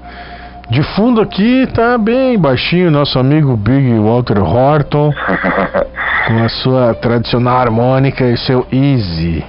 [0.68, 5.12] De fundo aqui tá bem baixinho nosso amigo Big Walter Horton
[6.26, 9.44] com a sua tradicional harmônica e seu easy.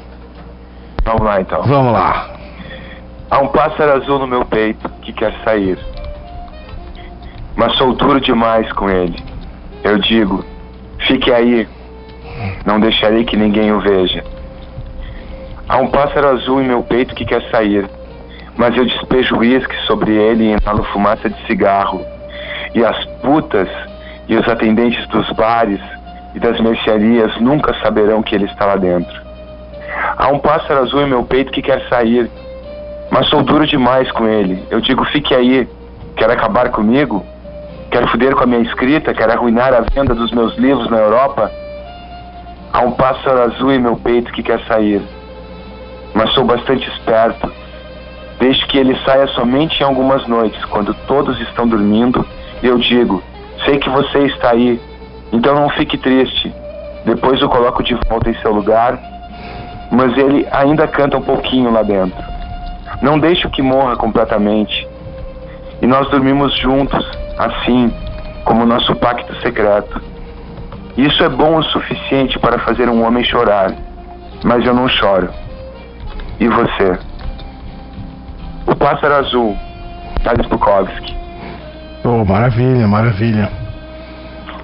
[1.04, 1.64] vamos lá então.
[1.64, 2.30] Vamos lá.
[3.32, 5.80] Há um pássaro azul no meu peito que quer sair.
[7.56, 9.18] Mas sou duro demais com ele.
[9.84, 10.46] Eu digo,
[11.08, 11.68] fique aí.
[12.64, 14.24] Não deixarei que ninguém o veja.
[15.68, 17.90] Há um pássaro azul em meu peito que quer sair.
[18.58, 22.04] Mas eu despejo uísque sobre ele e inalo fumaça de cigarro.
[22.74, 23.70] E as putas
[24.28, 25.80] e os atendentes dos bares
[26.34, 29.28] e das mercearias nunca saberão que ele está lá dentro.
[30.18, 32.30] Há um pássaro azul em meu peito que quer sair.
[33.10, 34.64] Mas sou duro demais com ele.
[34.70, 35.68] Eu digo, fique aí.
[36.16, 37.24] Quer acabar comigo?
[37.92, 39.14] Quer foder com a minha escrita?
[39.14, 41.52] Quer arruinar a venda dos meus livros na Europa?
[42.74, 45.02] Há um pássaro azul em meu peito que quer sair.
[46.14, 47.52] Mas sou bastante esperto.
[48.40, 52.26] Deixe que ele saia somente em algumas noites, quando todos estão dormindo,
[52.62, 53.24] eu digo,
[53.66, 54.80] sei que você está aí,
[55.32, 56.54] então não fique triste.
[57.06, 59.00] Depois eu coloco de volta em seu lugar,
[59.92, 62.24] mas ele ainda canta um pouquinho lá dentro.
[63.02, 64.88] Não deixo que morra completamente.
[65.82, 67.06] E nós dormimos juntos,
[67.38, 67.92] assim,
[68.44, 70.02] como nosso pacto secreto.
[70.98, 73.74] Isso é bom o suficiente para fazer um homem chorar,
[74.44, 75.30] mas eu não choro.
[76.40, 76.98] E você?
[78.68, 79.58] O pássaro azul,
[80.24, 81.16] Charles Bukowski.
[82.04, 83.50] Oh, maravilha, maravilha.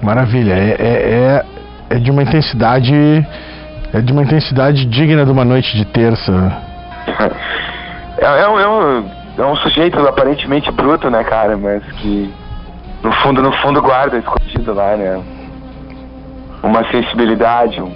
[0.02, 0.52] Maravilha.
[0.52, 1.44] É, é,
[1.90, 2.94] é, é de uma intensidade.
[3.92, 6.32] É de uma intensidade digna de uma noite de terça.
[8.18, 11.56] É, é um, é, um, é um sujeito aparentemente bruto, né, cara?
[11.56, 12.32] Mas que
[13.02, 15.22] no fundo, no fundo guarda escondido lá, né?
[16.62, 17.92] Uma sensibilidade, um,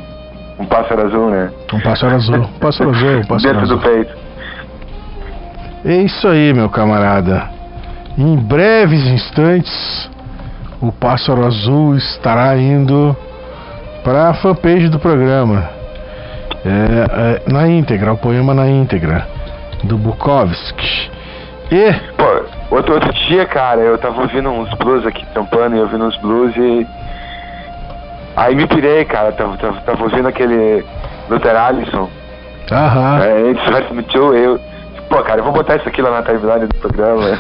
[0.59, 1.51] um pássaro azul, né?
[1.73, 2.37] Um pássaro azul.
[2.37, 3.77] Um pássaro azul, um pássaro Dentro azul.
[3.77, 4.28] do peito.
[5.85, 7.49] É isso aí, meu camarada.
[8.17, 10.11] Em breves instantes,
[10.81, 13.17] o Pássaro Azul estará indo
[14.03, 15.71] para a fanpage do programa.
[16.65, 19.27] É, é, na íntegra, o poema na íntegra,
[19.85, 21.11] do Bukowski.
[21.71, 26.05] E, Pô, outro, outro dia, cara, eu tava ouvindo uns blues aqui tampando e ouvindo
[26.05, 26.87] uns blues e.
[28.37, 29.33] Aí me pirei, cara.
[29.33, 30.85] Tava, tava, tava ouvindo aquele
[31.29, 32.09] Luther Allison.
[32.73, 34.61] aham, É, It's Hurt Me Too, eu.
[35.09, 37.23] Pô, cara, eu vou botar isso aqui lá na timeline do programa.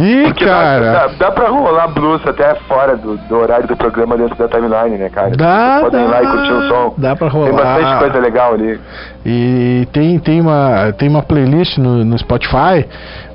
[0.00, 3.76] e Porque dá- cara, dá, dá pra rolar blues até fora do, do horário do
[3.76, 5.30] programa dentro da timeline, né, cara?
[5.30, 6.30] Dá, Vocês podem ir lá e dá.
[6.32, 6.94] curtir o som.
[6.96, 7.54] Dá pra Tem rolar.
[7.80, 8.80] bastante coisa legal ali.
[9.26, 12.86] E tem, tem, uma, tem uma playlist no, no Spotify,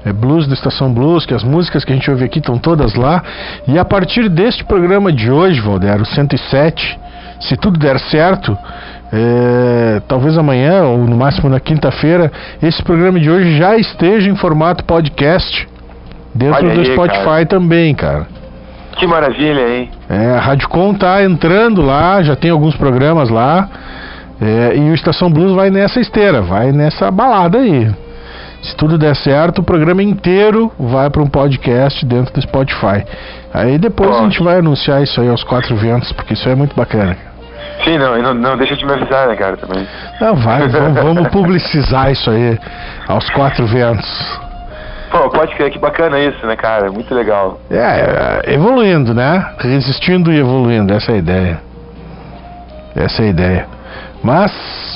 [0.05, 2.95] é Blues da Estação Blues, que as músicas que a gente ouve aqui estão todas
[2.95, 3.21] lá.
[3.67, 6.97] E a partir deste programa de hoje, Valder, o 107,
[7.41, 8.57] se tudo der certo,
[9.16, 12.32] é, talvez amanhã ou no máximo na quinta-feira,
[12.64, 15.68] esse programa de hoje já esteja em formato podcast
[16.34, 17.45] dentro Olha do aí, Spotify cara.
[17.45, 18.28] também, cara.
[18.97, 19.91] Que maravilha, hein?
[20.09, 23.70] É, a Radiocom tá entrando lá, já tem alguns programas lá.
[24.41, 27.91] é, e o Estação Blues vai nessa esteira, vai nessa balada aí.
[28.64, 33.03] Se tudo der certo, o programa inteiro vai para um podcast dentro do Spotify.
[33.53, 36.55] Aí depois a gente vai anunciar isso aí aos quatro ventos, porque isso aí é
[36.55, 37.32] muito bacana.
[37.84, 39.86] Sim, não, e não, não deixa de me avisar, né, cara, também.
[40.22, 42.57] Não, vai, vamos, vamos publicizar isso aí
[43.07, 44.39] aos quatro ventos.
[45.11, 46.91] Pô, pode crer, que bacana isso, né, cara?
[46.91, 47.59] Muito legal.
[47.70, 49.45] É, é, evoluindo, né?
[49.59, 51.61] Resistindo e evoluindo, essa é a ideia.
[52.95, 53.68] Essa é a ideia.
[54.24, 54.51] Mas,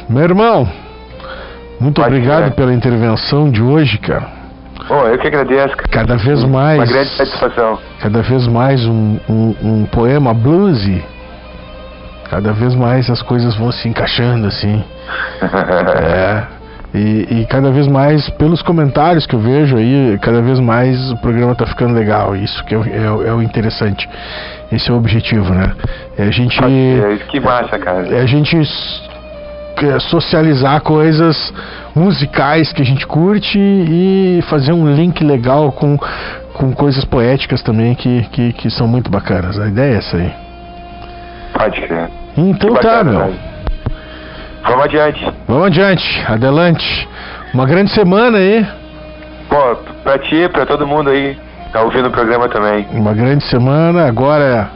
[0.10, 0.68] meu irmão,
[1.80, 2.56] muito Pode obrigado crer.
[2.56, 4.26] pela intervenção de hoje, cara.
[4.88, 5.90] Pô, eu que agradeço, cara.
[5.92, 7.78] Cada vez mais, Uma grande satisfação.
[8.02, 11.04] cada vez mais um, um, um poema bluesy.
[12.30, 14.84] Cada vez mais as coisas vão se encaixando assim.
[16.02, 16.44] É.
[16.94, 21.18] E, e cada vez mais, pelos comentários que eu vejo aí, cada vez mais o
[21.18, 22.34] programa tá ficando legal.
[22.36, 22.84] Isso que é, o-
[23.26, 24.08] é é o interessante.
[24.72, 25.74] Esse é o objetivo, né?
[26.18, 26.58] É a gente.
[26.64, 28.08] É, que massa, cara.
[28.08, 31.54] É a gente é, socializar coisas
[31.94, 35.98] musicais que a gente curte e fazer um link legal com,
[36.54, 39.60] com coisas poéticas também que, que, que são muito bacanas.
[39.60, 40.32] A ideia é essa aí.
[42.38, 43.34] Então Que tá, meu.
[44.64, 45.34] Vamos adiante.
[45.48, 47.10] Vamos adiante, adelante.
[47.54, 48.68] Uma grande semana aí.
[49.50, 51.38] Pô, pra ti, pra todo mundo aí,
[51.72, 52.86] tá ouvindo o programa também.
[52.92, 54.08] Uma grande semana.
[54.08, 54.70] Agora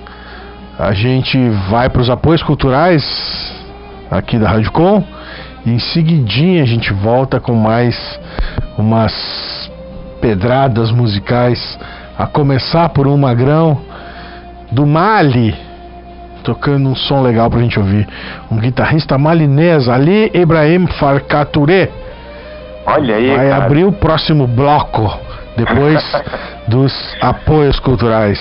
[0.79, 1.37] a gente
[1.69, 3.03] vai para os apoios culturais
[4.09, 5.03] aqui da Rádio Com.
[5.65, 8.19] E em seguidinha a gente volta com mais
[8.77, 9.71] umas
[10.21, 11.77] pedradas musicais.
[12.17, 13.81] A começar por um magrão
[14.71, 15.53] do Mali.
[16.43, 18.07] Tocando um som legal pra gente ouvir.
[18.51, 21.89] Um guitarrista malinês, Ali Ibrahim Farkature.
[22.85, 23.65] Olha aí, Vai cara.
[23.65, 25.19] abrir o próximo bloco
[25.55, 26.03] depois
[26.67, 28.39] dos apoios culturais.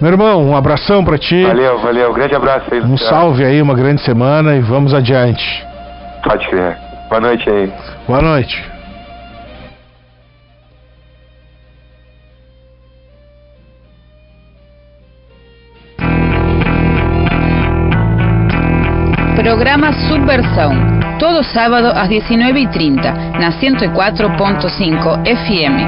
[0.00, 1.44] Meu irmão, um abração pra ti.
[1.44, 2.12] Valeu, valeu.
[2.12, 2.80] Grande abraço aí.
[2.80, 5.64] Um salve aí, uma grande semana e vamos adiante.
[6.22, 6.76] Pode crer.
[7.08, 7.72] Boa noite aí.
[8.08, 8.73] Boa noite.
[19.44, 25.78] Programa Subversión, todo sábado às 19h30, na 104.5 FM.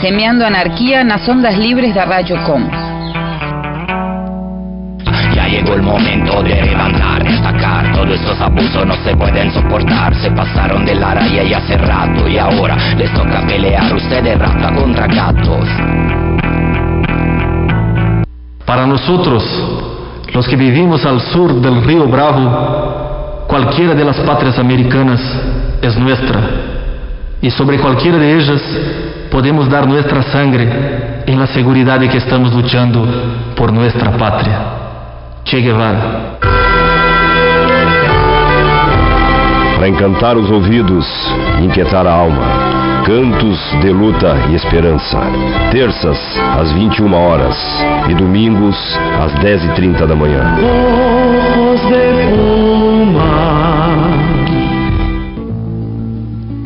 [0.00, 2.64] Semeando anarquía nas ondas libres da Radio Com.
[5.34, 10.14] Ya llegó el momento de levantar, de atacar Todos estos abusos no se pueden soportar.
[10.14, 13.94] Se pasaron de la raya y hace rato Y ahora les toca pelear.
[13.94, 15.68] Ustedes rata contra gatos.
[18.64, 19.44] Para nosotros,
[20.32, 25.20] los que vivimos al sur del río Bravo, cualquiera de las patrias americanas
[25.80, 26.40] es nuestra.
[27.40, 28.62] Y sobre cualquiera de ellas
[29.30, 33.06] podemos dar nuestra sangre en la seguridad de que estamos luchando
[33.56, 34.58] por nuestra patria.
[35.44, 36.38] Che Guevara.
[39.78, 41.06] para encantar os ouvidos
[41.62, 42.77] inquietar a alma.
[43.08, 45.18] Cantos de luta e esperança.
[45.72, 46.18] Terças,
[46.60, 47.56] às 21 horas.
[48.06, 48.76] E domingos,
[49.18, 50.44] às 10h30 da manhã.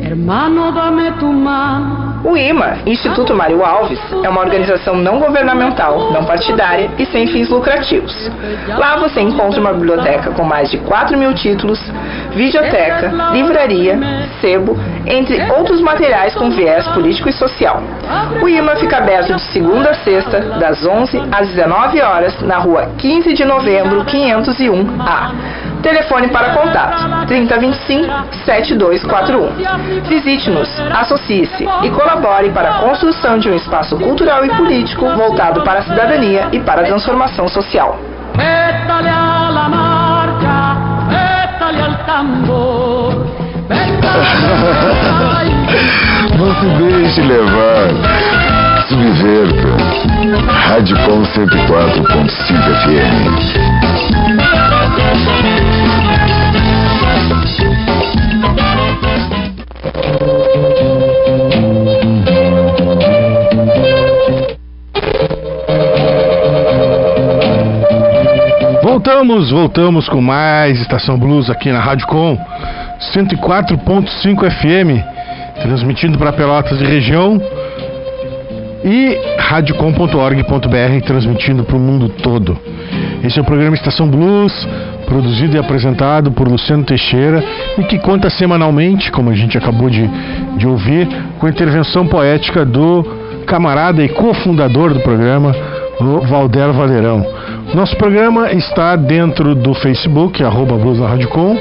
[0.01, 2.02] Hermano, dame tu mano.
[2.23, 7.49] O IMA, Instituto Mário Alves, é uma organização não governamental, não partidária e sem fins
[7.49, 8.15] lucrativos.
[8.65, 11.79] Lá você encontra uma biblioteca com mais de 4 mil títulos,
[12.31, 13.99] videoteca, livraria,
[14.39, 17.83] sebo, entre outros materiais com viés político e social.
[18.41, 22.89] O IMA fica aberto de segunda a sexta, das 11 às 19 horas, na rua
[22.97, 25.31] 15 de novembro, 501A.
[25.81, 28.07] Telefone para contato 3025
[28.45, 30.03] 7241.
[30.07, 32.12] Visite-nos, associe-se e colabore
[32.53, 36.81] para a construção de um espaço cultural e político voltado para a cidadania e para
[36.81, 37.97] a transformação social.
[46.37, 47.87] Não se deixe levar.
[48.87, 49.67] Se divirta.
[50.67, 54.22] Rádio Com 104.5 FM.
[69.05, 72.37] Voltamos, voltamos com mais Estação Blues aqui na Rádio Com
[73.13, 75.03] 104.5 FM,
[75.61, 77.37] transmitindo para Pelotas e região
[78.81, 82.57] e radiocom.org.br transmitindo para o mundo todo.
[83.21, 84.53] Esse é o programa Estação Blues,
[85.05, 87.43] produzido e apresentado por Luciano Teixeira
[87.77, 90.09] e que conta semanalmente, como a gente acabou de,
[90.55, 93.03] de ouvir, com a intervenção poética do
[93.45, 95.53] camarada e cofundador do programa,
[95.99, 97.42] o Valder Valerão.
[97.73, 101.57] Nosso programa está dentro do Facebook, arroba Blues na Rádio Com,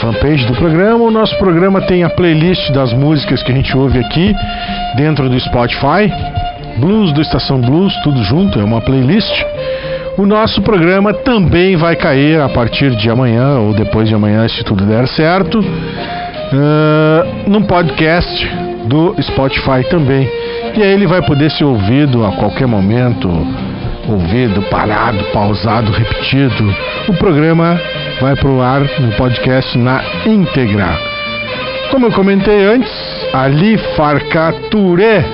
[0.00, 1.04] fanpage do programa.
[1.04, 4.32] O nosso programa tem a playlist das músicas que a gente ouve aqui
[4.96, 6.12] dentro do Spotify.
[6.78, 9.34] Blues do Estação Blues, tudo junto, é uma playlist.
[10.16, 14.62] O nosso programa também vai cair a partir de amanhã ou depois de amanhã, se
[14.62, 18.48] tudo der certo, uh, num podcast
[18.84, 20.30] do Spotify também.
[20.76, 23.28] E aí ele vai poder ser ouvido a qualquer momento,
[24.08, 26.74] ouvido, parado, pausado, repetido.
[27.08, 27.78] O programa
[28.20, 30.98] vai pro ar no podcast na íntegra.
[31.90, 32.92] Como eu comentei antes,
[33.32, 35.24] Ali Farka Touré,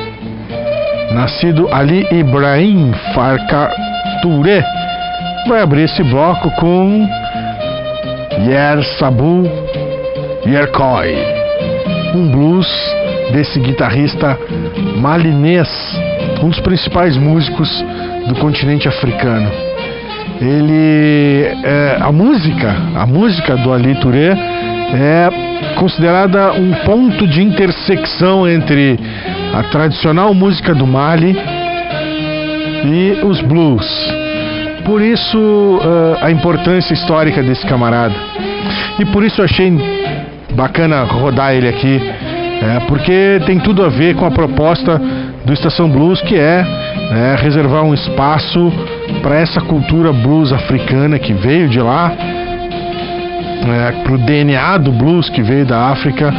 [1.13, 3.71] nascido Ali Ibrahim Farka
[4.23, 4.65] Touré,
[5.49, 7.07] vai abrir esse bloco com
[8.47, 9.45] Yer Sabu
[10.47, 11.17] Yerkoi,
[12.15, 12.69] um blues
[13.33, 14.39] desse guitarrista
[14.99, 15.69] malinês,
[16.43, 17.69] um dos principais músicos
[18.27, 19.51] do continente africano.
[20.41, 24.37] Ele, é, a música, a música do Ali Touré
[24.95, 25.31] é
[25.77, 28.99] considerada um ponto de intersecção entre
[29.55, 31.37] a tradicional música do Mali
[32.85, 33.87] e os blues.
[34.85, 38.15] Por isso uh, a importância histórica desse camarada.
[38.99, 39.73] E por isso eu achei
[40.55, 42.01] bacana rodar ele aqui,
[42.63, 45.01] é, porque tem tudo a ver com a proposta
[45.45, 46.65] do Estação Blues, que é,
[47.13, 48.73] é reservar um espaço
[49.23, 52.13] para essa cultura blues africana que veio de lá,
[53.65, 56.33] é, para o DNA do blues que veio da África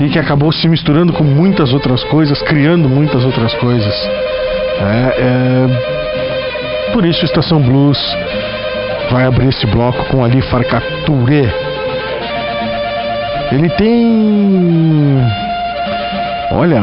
[0.00, 3.94] e que acabou se misturando com muitas outras coisas, criando muitas outras coisas.
[4.78, 7.98] É, é, por isso, Estação Blues
[9.10, 11.50] vai abrir esse bloco com Ali Farcature.
[13.52, 15.18] Ele tem.
[16.50, 16.82] Olha,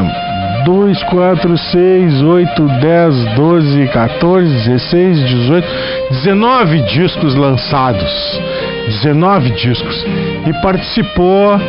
[0.64, 5.68] 2, 4, 6, 8, 10, 12, 14, 16, 18,
[6.10, 8.40] 19 discos lançados.
[9.02, 10.04] 19 discos.
[10.46, 11.60] E participou,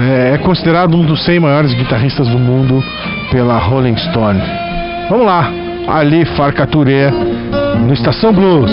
[0.00, 2.82] é, é considerado um dos 100 maiores guitarristas do mundo
[3.30, 4.40] pela Rolling Stone.
[5.08, 5.50] Vamos lá,
[5.88, 7.10] Ali Farcature
[7.80, 8.70] no Estação Blues.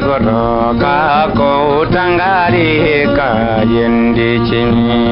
[0.00, 3.30] Ka ko tangari ka
[3.66, 5.02] yendi chini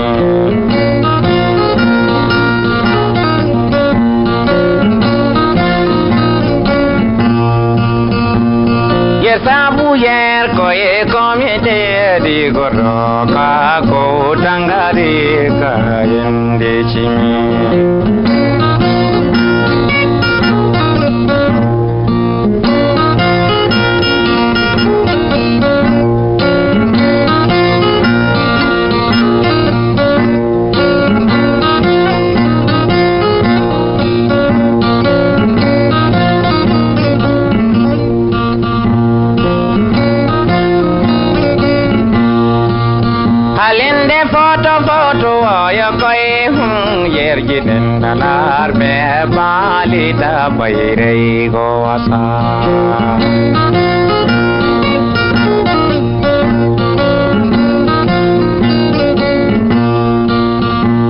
[9.45, 11.80] sabu yer ko ye komite
[12.24, 15.74] di goro ka ko tangari ka
[16.09, 18.26] yendi chini
[48.21, 48.95] नारमे
[49.35, 50.23] बालिन
[50.59, 51.69] भइरहेको
[52.07, 52.21] छ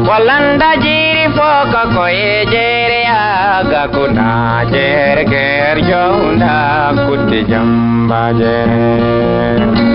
[0.08, 6.54] पलन्द जिर पक कोए जेरे आगको नाचेर घेर जाउँदा
[7.00, 9.85] कुट जम्बा जेर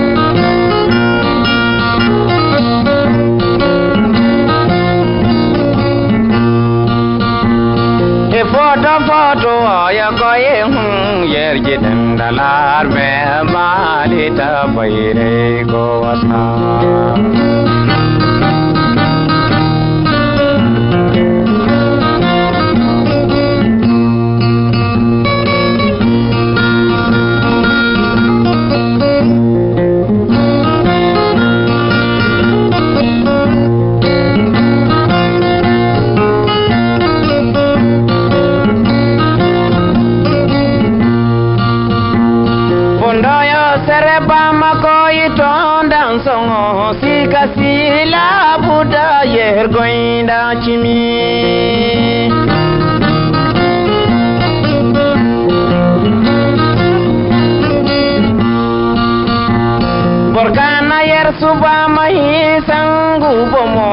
[9.12, 9.54] photo
[9.98, 10.72] ya ko yin
[11.34, 13.08] yer gidan dalar be
[13.52, 16.40] malita bayre go wasa
[61.40, 63.92] subamahi sangu bomo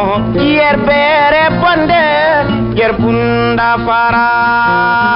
[0.57, 2.05] yer bere bonde
[2.79, 5.08] yer bunda farah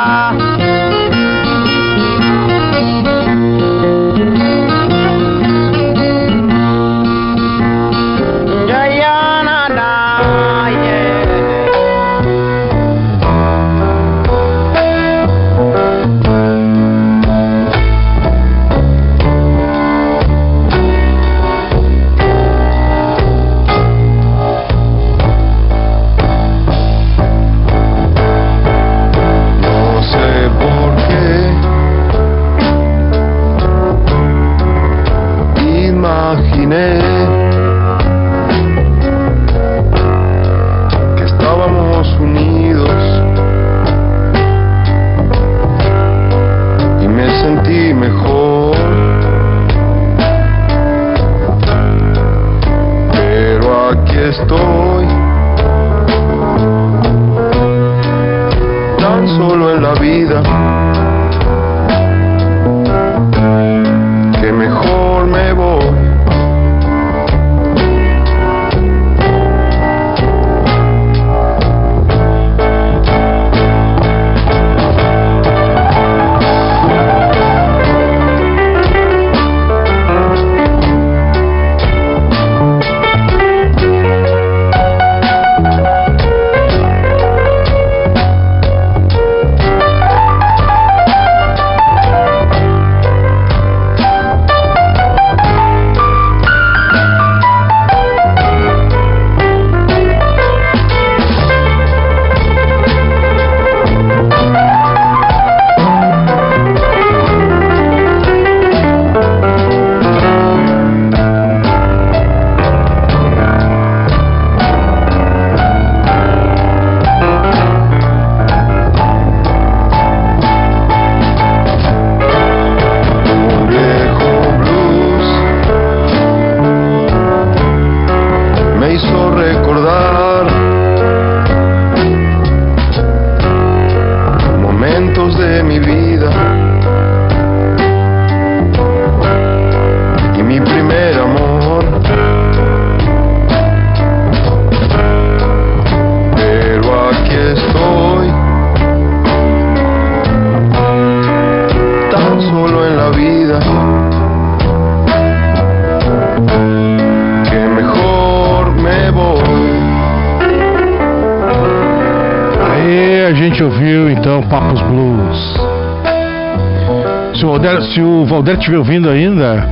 [167.94, 169.70] Se o Valder, estiver ouvindo ainda,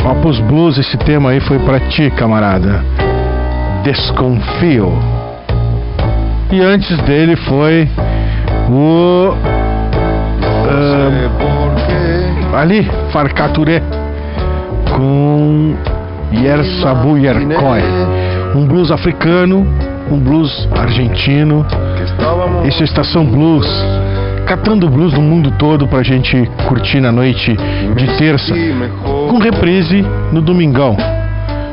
[0.00, 2.84] Papos Blues, esse tema aí foi pra ti, camarada.
[3.82, 4.92] Desconfio.
[6.52, 7.88] E antes dele foi
[8.70, 9.34] o.
[12.52, 13.82] ah, ali, Farcaturé,
[14.94, 15.74] com
[16.32, 17.82] Yersabu Yerkoi.
[18.54, 19.66] Um blues africano,
[20.08, 21.66] um blues argentino.
[22.64, 23.66] Esse é Estação Blues.
[24.52, 27.56] Catando blues no mundo todo pra gente curtir na noite
[27.96, 28.54] de terça.
[29.30, 30.94] Com reprise no domingão.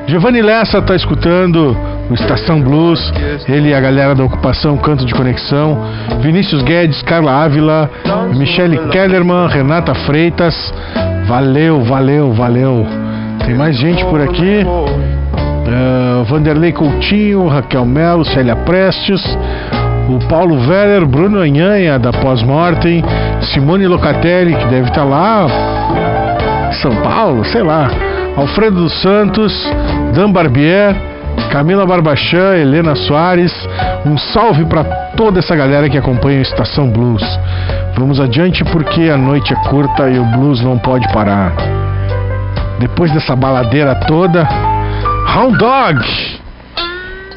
[0.08, 1.76] Giovanni Lessa tá escutando
[2.10, 3.12] o Estação Blues,
[3.50, 5.78] ele e a galera da Ocupação Canto de Conexão,
[6.22, 7.92] Vinícius Guedes, Carla Ávila,
[8.38, 10.74] Michele Kellerman, Renata Freitas.
[11.28, 12.88] Valeu, valeu, valeu.
[13.46, 14.66] Tem mais gente por aqui.
[15.68, 19.22] Ah, Vanderlei Coutinho, Raquel Melo, Célia Prestes,
[20.10, 23.04] o Paulo Veller, Bruno Anhanha da Pós-Mortem,
[23.54, 25.48] Simone Locatelli, que deve estar lá,
[26.82, 27.90] São Paulo, sei lá,
[28.36, 29.54] Alfredo dos Santos,
[30.14, 30.96] Dan Barbier,
[31.52, 33.54] Camila Barbachan, Helena Soares,
[34.06, 34.84] um salve para
[35.16, 37.24] toda essa galera que acompanha a Estação Blues.
[37.96, 41.54] Vamos adiante porque a noite é curta e o blues não pode parar.
[42.80, 44.48] Depois dessa baladeira toda,
[45.36, 46.00] Hound Dog,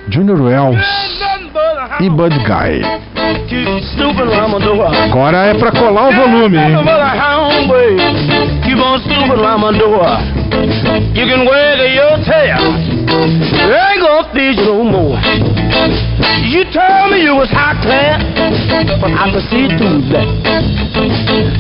[0.09, 1.02] Junior Wells
[2.03, 2.83] e Bud Guy.
[5.05, 6.77] Agora é pra colar o volume, hein?
[8.65, 10.19] Keep on snooping around my door.
[11.15, 12.59] You can wag your tail.
[13.13, 15.19] I ain't gonna feed you no more.
[16.43, 18.23] You told me you was high class,
[19.01, 20.27] but I could see through that.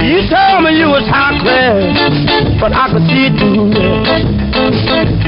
[0.02, 4.42] You told me you was high class, but I could see through that.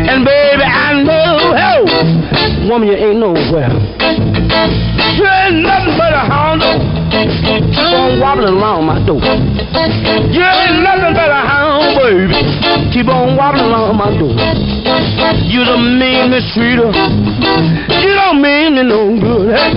[0.09, 6.83] And baby, I know, oh, woman, you ain't nowhere ain't nothing but a hound dog.
[7.15, 9.23] Keep on wobbling around my door.
[9.23, 12.35] You ain't nothing but a hound, baby.
[12.91, 14.35] Keep on wobbling around my door.
[15.47, 16.91] You don't mean me, sweeter.
[16.91, 19.55] You don't mean me no good.
[19.55, 19.71] Hey?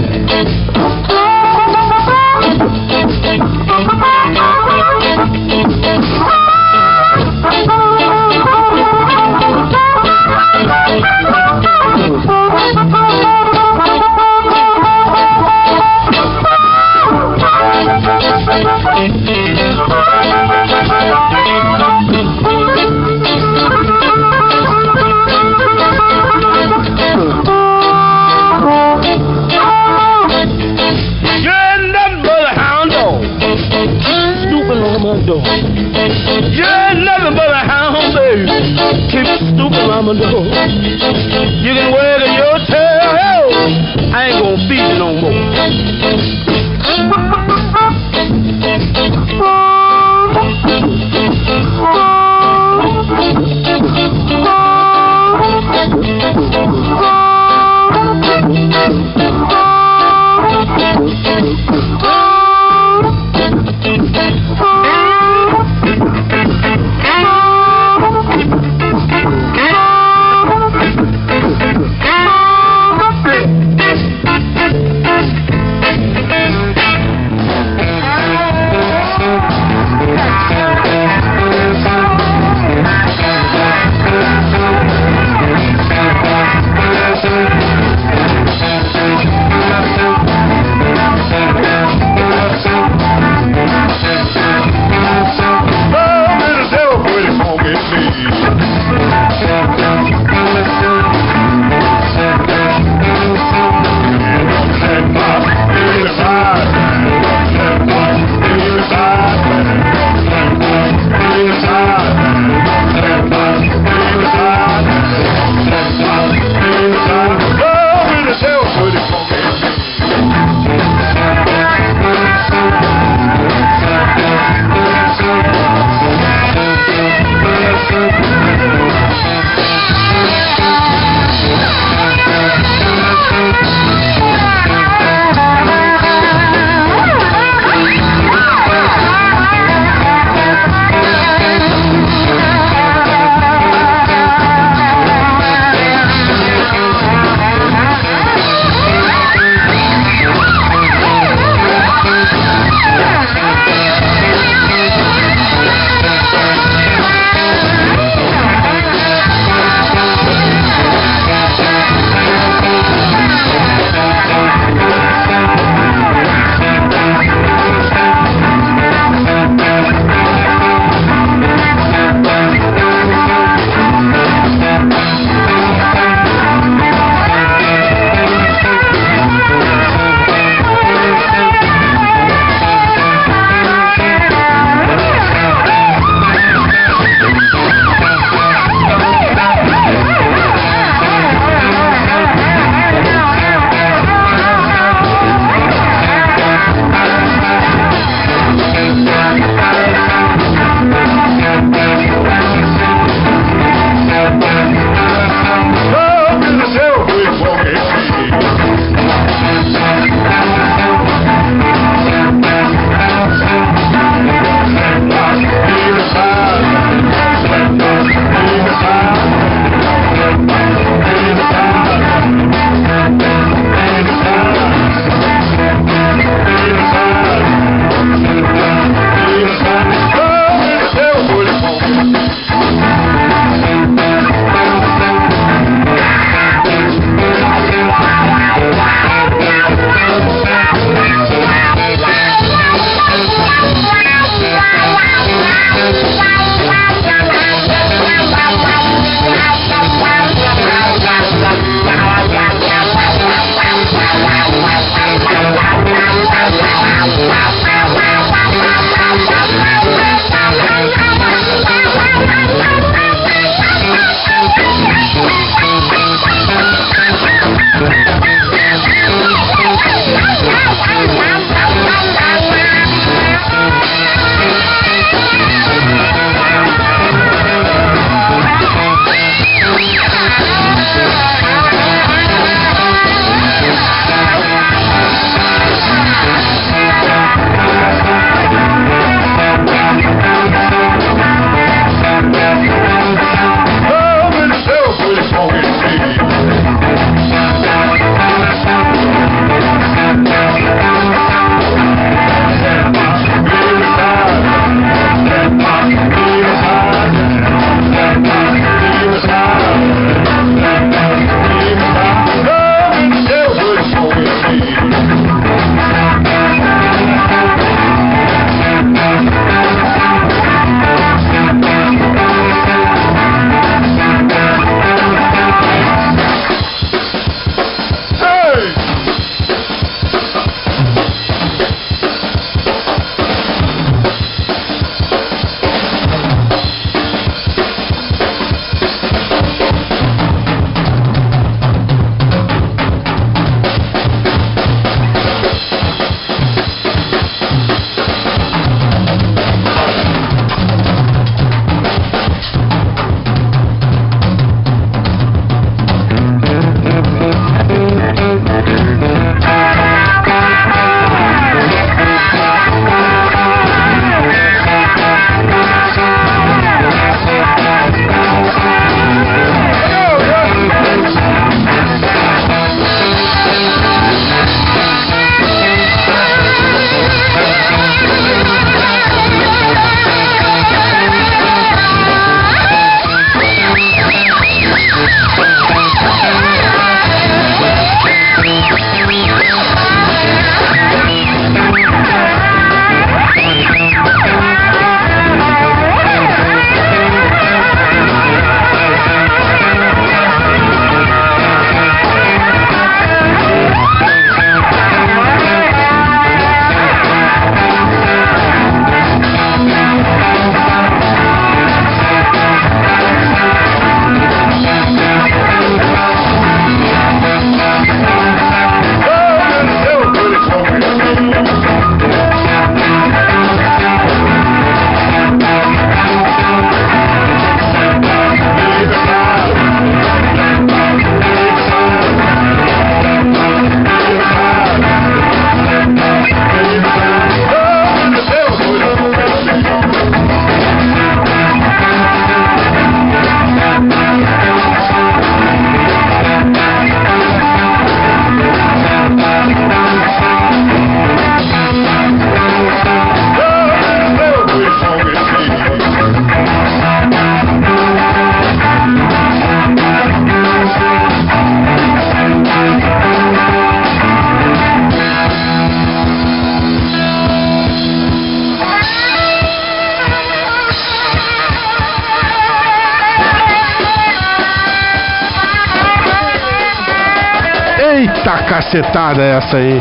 [478.47, 479.79] Cacetada essa aí.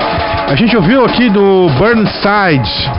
[0.48, 2.90] A gente ouviu aqui do Burnside.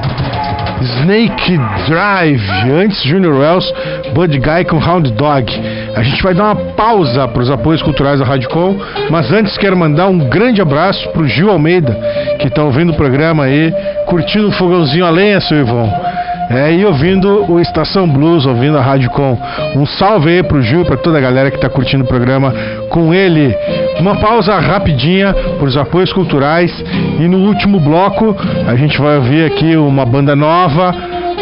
[0.79, 1.57] Snake
[1.87, 3.73] Drive, antes Junior Wells,
[4.13, 5.51] Bud Guy com Hound Dog.
[5.95, 8.77] A gente vai dar uma pausa para os apoios culturais da Radicom,
[9.09, 11.97] mas antes quero mandar um grande abraço pro Gil Almeida,
[12.39, 13.73] que está ouvindo o programa aí,
[14.05, 16.06] curtindo um fogãozinho a lenha, seu Ivon.
[16.49, 19.37] É, e ouvindo o Estação Blues, ouvindo a Rádio Com.
[19.75, 22.53] Um salve aí pro Gil pra toda a galera que tá curtindo o programa
[22.89, 23.53] com ele.
[23.99, 26.71] Uma pausa rapidinha para os apoios culturais.
[27.19, 28.35] E no último bloco,
[28.65, 30.95] a gente vai ouvir aqui uma banda nova,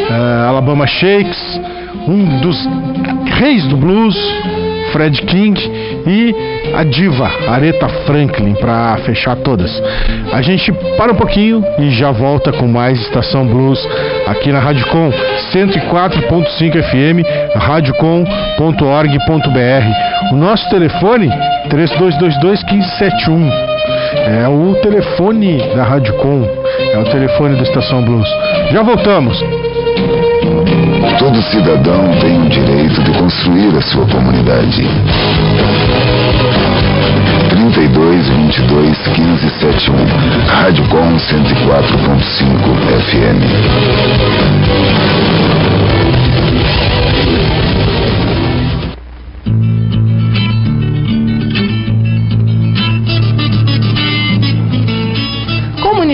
[0.09, 1.61] eh, Alabama Shakes,
[2.07, 2.67] um dos
[3.39, 4.15] reis do blues,
[4.95, 5.59] Fred King
[6.07, 6.33] e
[6.73, 9.69] a diva Aretha Franklin para fechar todas.
[10.31, 13.85] A gente para um pouquinho e já volta com mais Estação Blues
[14.25, 15.11] aqui na Rádio Com
[15.51, 17.25] 104.5 FM,
[17.55, 20.31] radiocom.org.br.
[20.31, 21.29] O nosso telefone
[21.69, 23.51] 3222 1571.
[24.43, 26.47] É o telefone da Rádio Com,
[26.93, 28.29] é o telefone da Estação Blues.
[28.71, 29.43] Já voltamos.
[31.17, 34.85] Todo cidadão tem o direito de construir a sua comunidade.
[37.49, 39.95] 32 22 15 71
[40.47, 43.45] Rádio Com 104.5 FM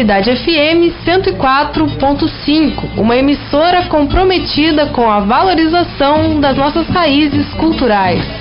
[0.01, 8.40] Comunidade FM 104.5, uma emissora comprometida com a valorização das nossas raízes culturais.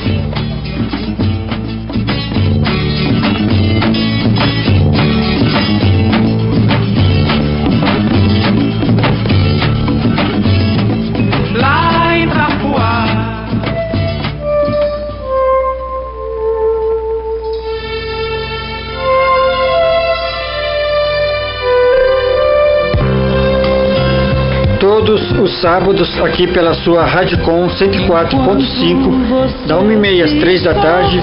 [25.60, 31.20] Sábados, aqui pela sua Rádio Com 104.5, da 1h30 às 3 da tarde,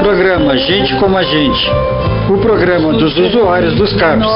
[0.00, 1.68] programa Gente Como a Gente.
[2.28, 4.28] O programa dos usuários dos CAPs,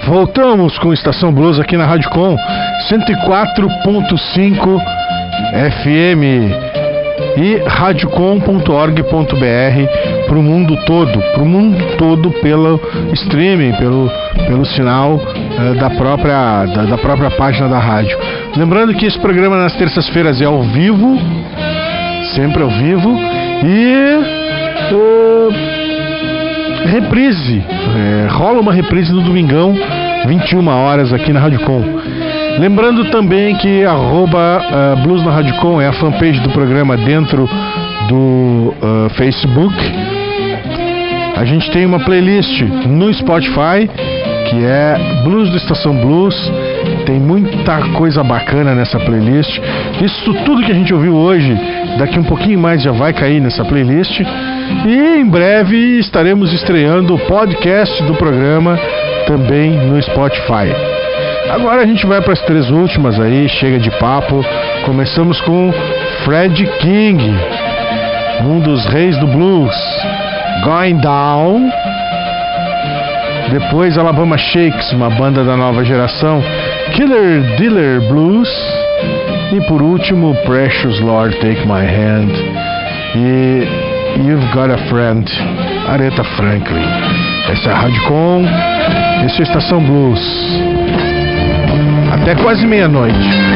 [0.10, 2.36] Voltamos com Estação Blues aqui na Rádio Com
[2.90, 4.82] 104.5
[5.70, 6.50] FM
[7.38, 12.82] e radiocom.org.br para o mundo todo, para o mundo todo pelo
[13.14, 14.10] streaming, pelo,
[14.48, 18.18] pelo sinal eh, da, própria, da, da própria página da rádio.
[18.58, 21.20] Lembrando que esse programa nas terças-feiras é ao vivo,
[22.34, 23.16] sempre ao vivo,
[23.64, 24.40] e
[26.90, 29.76] reprise, eh, rola uma reprise no domingão,
[30.28, 31.82] 21 horas aqui na Rádio Com.
[32.60, 37.48] Lembrando também que arroba uh, Blues na Rádio Com é a fanpage do programa dentro
[38.10, 39.76] do uh, Facebook.
[41.38, 43.88] A gente tem uma playlist no Spotify
[44.50, 46.36] que é Blues do Estação Blues.
[47.06, 49.60] Tem muita coisa bacana nessa playlist.
[50.02, 51.56] Isso tudo que a gente ouviu hoje,
[51.98, 54.22] daqui um pouquinho mais já vai cair nessa playlist.
[54.86, 58.80] E em breve estaremos estreando o podcast do programa
[59.28, 60.74] também no Spotify.
[61.50, 64.46] Agora a gente vai para as três últimas aí, chega de papo.
[64.86, 65.74] Começamos com
[66.24, 67.36] Fred King,
[68.46, 69.76] um dos reis do blues,
[70.64, 71.70] Going Down.
[73.52, 76.44] Depois Alabama Shakes, uma banda da nova geração,
[76.94, 78.50] Killer Dealer Blues.
[79.52, 82.34] E por último, Precious Lord Take My Hand
[83.16, 83.79] e
[84.18, 85.26] You've Got a Friend,
[85.88, 86.86] Aretha Franklin.
[87.50, 88.46] Essa é a Rádio Com,
[89.26, 90.22] essa é a Estação Blues.
[92.14, 93.49] Até quase meia-noite.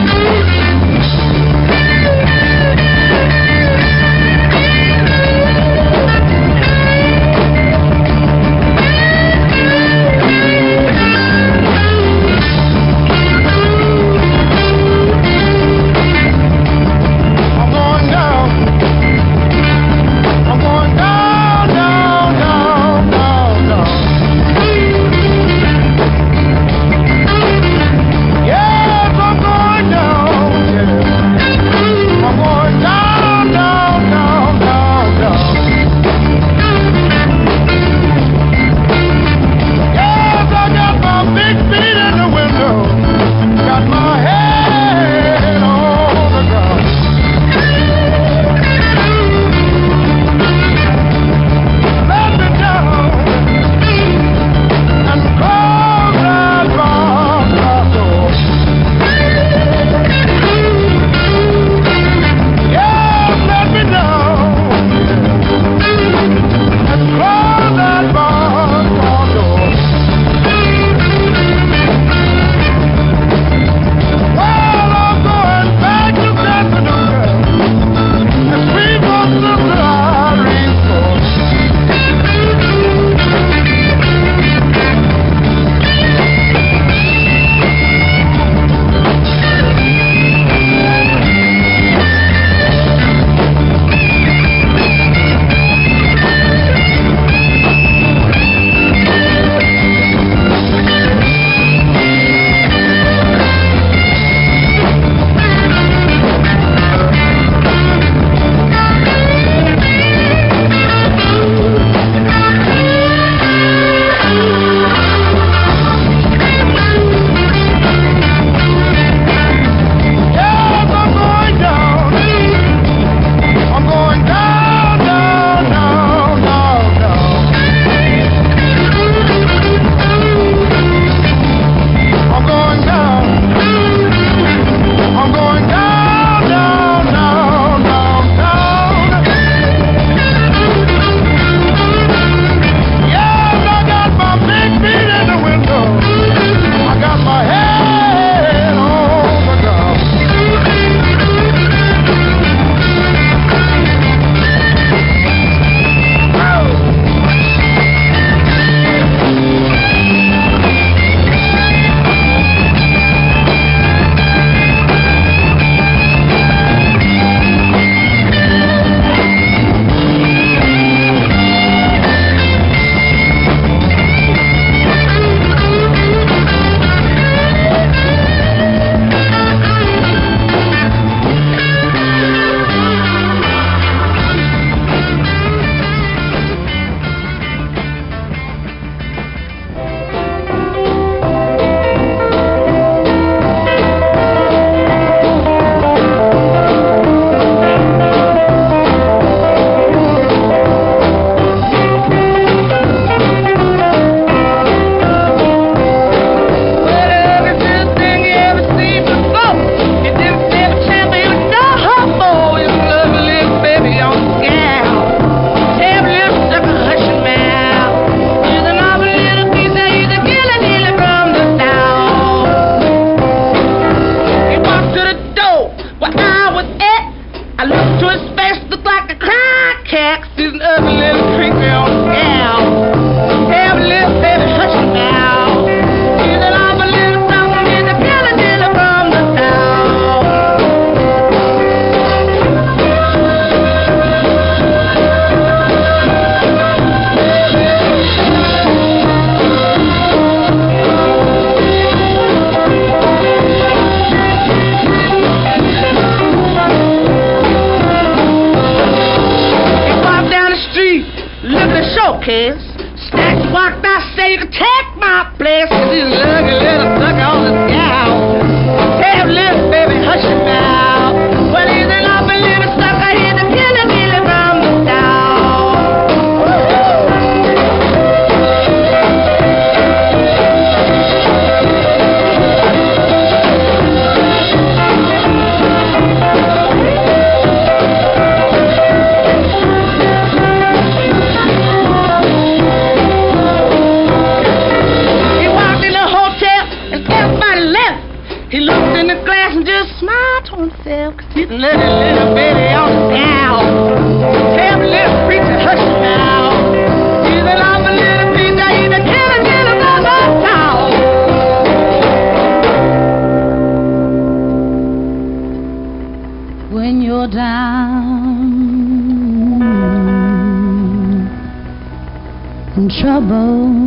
[323.03, 323.82] Trouble.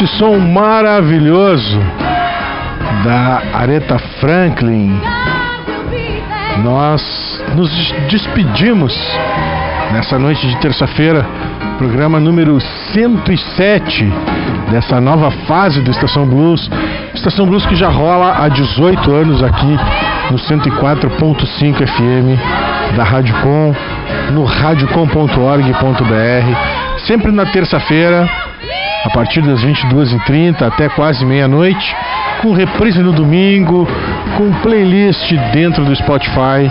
[0.00, 1.78] Esse som maravilhoso
[3.04, 4.98] da Aretha Franklin,
[6.62, 7.70] nós nos
[8.08, 8.96] despedimos
[9.92, 11.26] nessa noite de terça-feira,
[11.76, 12.58] programa número
[12.94, 14.10] 107
[14.70, 16.70] dessa nova fase do Estação Blues.
[17.12, 19.76] Estação Blues que já rola há 18 anos aqui
[20.30, 23.74] no 104.5 FM da Rádio Com,
[24.32, 25.36] no radiocom.org.br,
[27.06, 28.26] sempre na terça-feira,
[29.10, 31.96] a partir das 22h30 até quase meia-noite,
[32.40, 33.86] com reprise no domingo,
[34.36, 36.70] com playlist dentro do Spotify.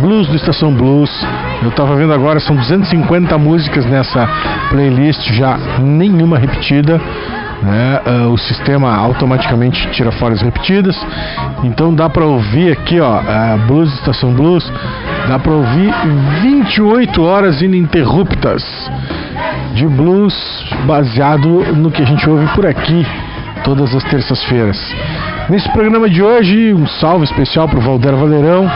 [0.00, 1.10] Blues do Estação Blues.
[1.62, 4.26] Eu tava vendo agora, são 250 músicas nessa
[4.70, 6.98] playlist, já nenhuma repetida.
[7.62, 8.00] Né?
[8.06, 10.96] Uh, o sistema automaticamente tira fora as repetidas.
[11.64, 14.72] Então dá para ouvir aqui, ó, uh, Blues Estação Blues,
[15.28, 15.92] dá para ouvir
[16.40, 18.64] 28 horas ininterruptas
[19.74, 20.34] de blues
[20.86, 23.06] baseado no que a gente ouve por aqui
[23.64, 24.78] todas as terças-feiras.
[25.48, 28.70] Nesse programa de hoje, um salve especial para o Valder Valerão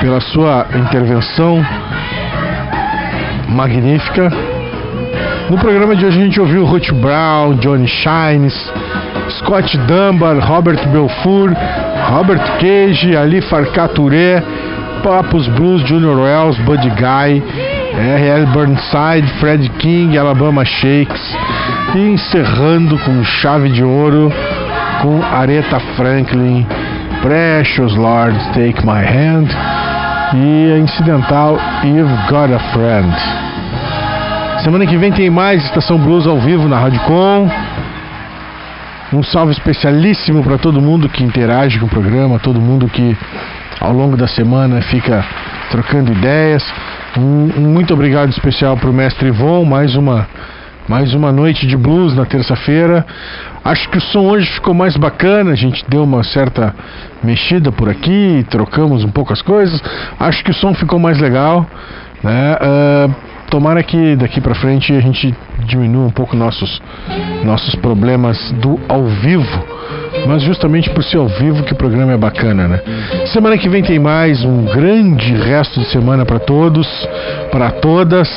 [0.00, 1.64] pela sua intervenção
[3.48, 4.30] magnífica.
[5.50, 8.54] No programa de hoje a gente ouviu Ruth Brown, Johnny Shines,
[9.38, 11.52] Scott Dunbar, Robert Belfour,
[12.10, 14.42] Robert Cage, Ali Farcaturé,
[15.02, 17.42] Papos Blues, Junior Wells, Buddy Guy,
[17.94, 18.46] R.L.
[18.46, 21.25] Burnside, Fred King, Alabama Shakes
[21.96, 24.30] e encerrando com chave de ouro
[25.00, 26.66] com Aretha Franklin,
[27.22, 29.48] Precious Lord, Take My Hand
[30.34, 33.14] e a incidental You've Got a Friend.
[34.62, 37.48] Semana que vem tem mais Estação Blues ao vivo na Rádio Com.
[39.14, 43.16] Um salve especialíssimo para todo mundo que interage com o programa, todo mundo que
[43.80, 45.24] ao longo da semana fica
[45.70, 46.62] trocando ideias.
[47.16, 50.28] Um, muito obrigado especial para o mestre Ivon, mais uma
[50.88, 53.04] mais uma noite de blues na terça-feira.
[53.64, 55.50] Acho que o som hoje ficou mais bacana.
[55.50, 56.74] A gente deu uma certa
[57.24, 59.82] mexida por aqui, trocamos um pouco as coisas.
[60.18, 61.66] Acho que o som ficou mais legal.
[62.22, 62.56] Né?
[62.56, 63.14] Uh,
[63.50, 65.34] tomara que daqui para frente a gente
[65.64, 66.80] diminua um pouco nossos,
[67.44, 69.64] nossos problemas do ao vivo.
[70.26, 72.80] Mas justamente por ser ao vivo que o programa é bacana, né?
[73.26, 76.88] Semana que vem tem mais um grande resto de semana para todos,
[77.50, 78.28] para todas,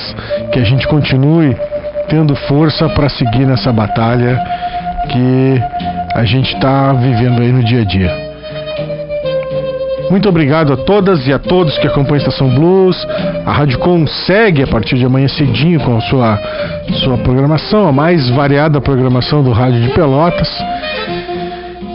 [0.52, 1.56] que a gente continue
[2.10, 4.42] tendo força para seguir nessa batalha
[5.10, 5.62] que
[6.14, 8.30] a gente está vivendo aí no dia a dia.
[10.10, 12.98] Muito obrigado a todas e a todos que acompanham a Estação Blues.
[13.46, 16.40] A Rádio Com segue a partir de amanhã cedinho com a sua,
[17.04, 20.50] sua programação, a mais variada programação do Rádio de Pelotas.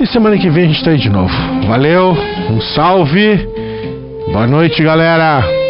[0.00, 1.34] E semana que vem a gente está aí de novo.
[1.66, 2.16] Valeu,
[2.50, 3.48] um salve,
[4.32, 5.63] boa noite, galera.